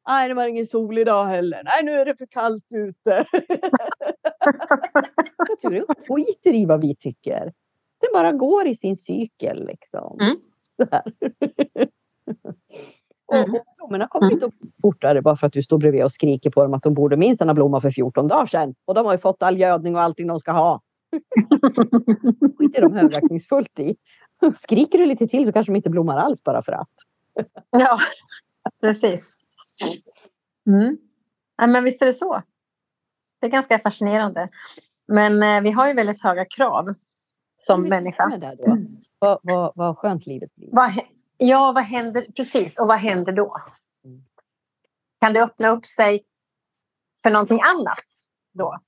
[0.10, 1.62] Nej, det var ingen sol idag heller.
[1.64, 3.26] Nej, nu är det för kallt ute.
[5.50, 7.54] Naturen skiter i vad vi tycker.
[8.00, 10.18] Det bara går i sin cykel liksom.
[10.22, 10.38] Mm.
[10.78, 11.04] Så här.
[13.34, 13.44] Mm.
[13.44, 16.64] Och, blommorna kommer inte upp fortare bara för att du står bredvid och skriker på
[16.64, 18.76] dem att de borde minst ha blommat för 14 dagar sedan.
[18.86, 20.82] Och de har ju fått all gödning och allting de ska ha.
[22.58, 23.96] skiter de högaktningsfullt i.
[24.64, 26.94] Skriker du lite till så kanske de inte blommar alls bara för att.
[27.72, 27.98] Ja,
[28.82, 29.36] precis.
[30.68, 30.98] Mm.
[31.58, 32.42] Ja, men visst är det så.
[33.40, 34.50] Det är ganska fascinerande.
[35.08, 36.96] Men eh, vi har ju väldigt höga krav
[37.56, 38.38] som människa.
[38.38, 38.78] det då.
[39.20, 40.70] Vad, vad, vad skönt livet blir.
[40.72, 40.92] Vad,
[41.38, 42.26] ja, vad händer?
[42.36, 43.58] Precis, och vad händer då?
[44.06, 44.24] Mm.
[45.22, 46.24] Kan det öppna upp sig
[47.24, 48.06] för någonting annat
[48.54, 48.80] då?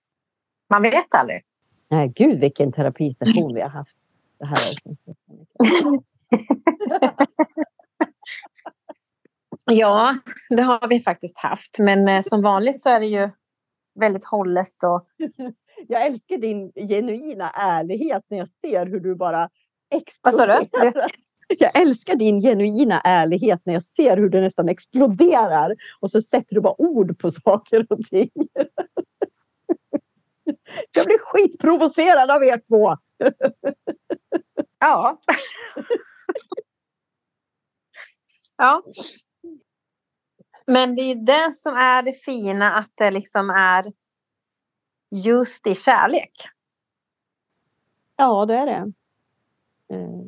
[0.69, 1.43] Man vet aldrig.
[1.87, 3.95] Nej, gud vilken terapisession vi har haft.
[4.39, 4.59] Det här.
[9.71, 10.17] Ja,
[10.49, 11.79] det har vi faktiskt haft.
[11.79, 13.29] Men eh, som vanligt så är det ju
[13.99, 15.07] väldigt hållet och
[15.87, 19.49] Jag älskar din genuina ärlighet när jag ser hur du bara
[20.21, 20.53] Vad sa du?
[20.53, 21.11] exploderar.
[21.59, 26.55] Jag älskar din genuina ärlighet när jag ser hur du nästan exploderar och så sätter
[26.55, 28.29] du bara ord på saker och ting.
[30.95, 32.97] Jag blir skitprovocerad av er två.
[34.79, 35.21] Ja.
[38.57, 38.83] ja.
[40.71, 43.85] Men det är det som är det fina, att det liksom är
[45.25, 46.31] just i kärlek.
[48.15, 48.91] Ja, det är det.
[49.95, 50.21] Eh,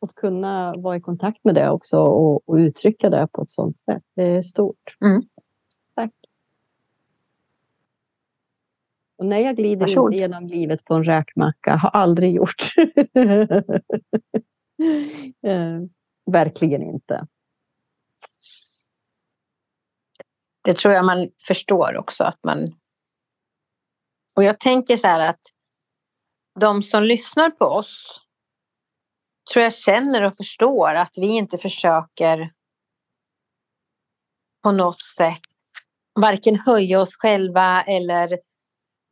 [0.00, 3.76] Att kunna vara i kontakt med det också och, och uttrycka det på ett sånt
[3.84, 4.02] sätt.
[4.14, 4.96] Det är stort.
[5.04, 5.22] Mm.
[5.94, 6.12] Tack.
[9.16, 10.12] Och nej, jag glider Varsågod.
[10.12, 11.76] inte genom livet på en räkmacka.
[11.76, 12.74] Har aldrig gjort.
[15.42, 15.80] eh,
[16.26, 17.26] verkligen inte.
[20.64, 22.74] Det tror jag man förstår också att man...
[24.36, 25.40] Och jag tänker så här att
[26.60, 28.20] de som lyssnar på oss
[29.52, 32.52] tror jag känner och förstår att vi inte försöker
[34.62, 35.40] på något sätt
[36.14, 38.38] varken höja oss själva eller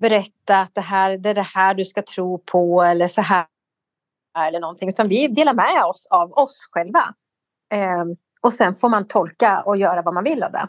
[0.01, 3.47] berätta att det här det är det här du ska tro på eller så här
[4.39, 7.15] eller någonting utan vi delar med oss av oss själva.
[7.71, 10.69] Ehm, och sen får man tolka och göra vad man vill av det.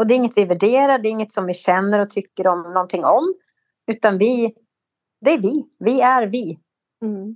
[0.00, 2.62] Och det är inget vi värderar, det är inget som vi känner och tycker om
[2.62, 3.34] någonting om.
[3.92, 4.54] Utan vi,
[5.20, 5.64] det är vi.
[5.78, 6.58] Vi är vi.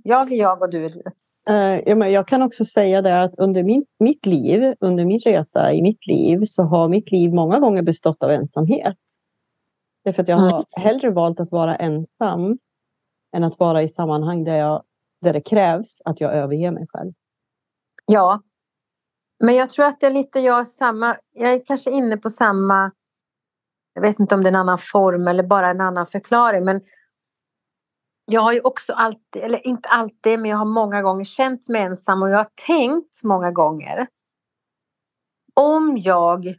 [0.03, 1.03] Jag är jag och du är du.
[1.49, 5.19] Eh, ja, men jag kan också säga det att under min, mitt liv, under min
[5.19, 8.97] resa i mitt liv, så har mitt liv många gånger bestått av ensamhet.
[10.03, 10.65] Därför att jag har Mm.
[10.71, 12.57] hellre valt att vara ensam
[13.35, 14.83] än att vara i sammanhang där, jag,
[15.21, 17.13] där det krävs att jag överger mig själv.
[18.05, 18.41] Ja.
[19.39, 21.17] Men jag tror att det är lite jag samma.
[21.31, 22.91] Jag är kanske inne på samma.
[23.93, 26.65] Jag vet inte om det är en annan form eller bara en annan förklaring.
[26.65, 26.81] Men
[28.25, 31.81] jag har ju också alltid, eller inte alltid, men jag har många gånger känt mig
[31.81, 34.07] ensam och jag har tänkt många gånger.
[35.53, 36.55] Om jag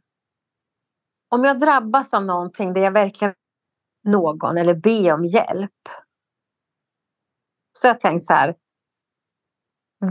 [1.28, 3.34] om jag drabbas av någonting där jag verkligen
[4.04, 5.88] någon eller be om hjälp.
[7.72, 8.54] Så har jag tänkt så här.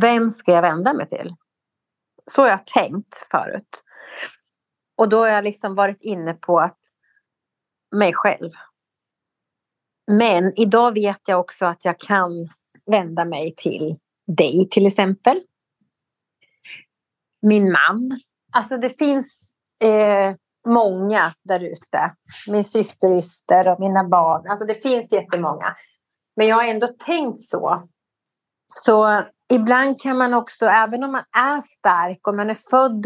[0.01, 1.35] Vem ska jag vända mig till?
[2.31, 3.83] Så har jag tänkt förut.
[4.97, 6.79] Och då har jag liksom varit inne på att
[7.95, 8.51] mig själv.
[10.11, 12.49] Men idag vet jag också att jag kan
[12.85, 13.97] vända mig till
[14.27, 15.41] dig till exempel.
[17.41, 18.19] Min man.
[18.51, 19.53] Alltså det finns
[19.83, 20.35] eh,
[20.67, 22.15] många där ute.
[22.47, 24.47] Min syster Yster och mina barn.
[24.49, 25.75] Alltså det finns jättemånga.
[26.35, 27.89] Men jag har ändå tänkt så.
[28.67, 29.23] Så
[29.53, 33.05] ibland kan man också, även om man är stark och man är född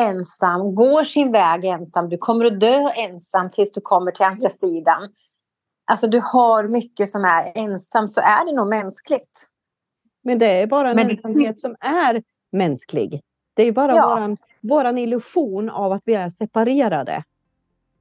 [0.00, 2.08] ensam, går sin väg ensam.
[2.08, 5.08] Du kommer att dö ensam tills du kommer till andra sidan.
[5.90, 9.48] Alltså du har mycket som är ensam så är det nog mänskligt.
[10.24, 13.22] Men det är bara en Men det- ensamhet som är mänsklig.
[13.54, 14.08] Det är bara Ja.
[14.08, 17.16] våran, våran illusion av att vi är separerade.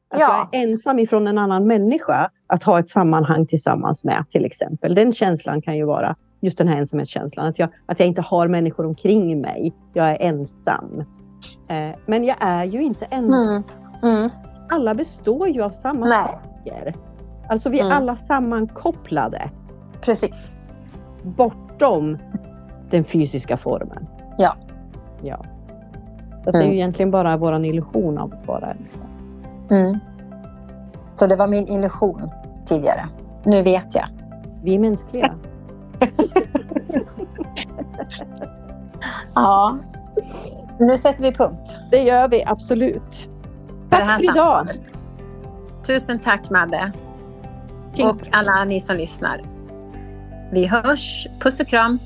[0.10, 0.48] Att Ja.
[0.52, 4.96] jag är ensam ifrån en annan människa att ha ett sammanhang tillsammans med till exempel.
[4.96, 7.46] Den känslan kan ju vara just den här ensamhetskänslan.
[7.48, 9.74] Att jag, att jag inte har människor omkring mig.
[9.94, 11.04] Jag är ensam.
[11.68, 13.48] Eh, men jag är ju inte ensam.
[13.48, 13.64] Mm.
[14.18, 14.30] Mm.
[14.70, 16.24] Alla består ju av samma Nej.
[16.28, 16.94] saker.
[17.50, 17.98] Alltså vi är Mm.
[17.98, 19.50] alla sammankopplade
[20.02, 20.60] Precis.
[21.24, 22.18] bortom
[22.92, 24.08] den fysiska formen.
[24.38, 24.56] Ja.
[25.24, 25.46] Ja.
[26.44, 26.74] Så det är ju Mm.
[26.78, 29.08] egentligen bara vår illusion av att vara ensam.
[29.72, 30.00] Mm.
[31.12, 32.30] Så det var min illusion
[32.66, 33.10] tidigare.
[33.46, 34.06] Nu vet jag.
[34.64, 35.34] Vi är mänskliga.
[39.34, 39.78] Ja.
[40.80, 41.80] Nu sätter vi punkt.
[41.92, 43.30] Det gör vi absolut.
[43.90, 44.68] För Tack för idag.
[44.68, 44.82] samtalet.
[45.88, 46.92] Tusen tack Madde.
[48.00, 49.42] Och alla ni som lyssnar.
[50.52, 51.28] Vi hörs.
[51.40, 52.00] Puss och kram.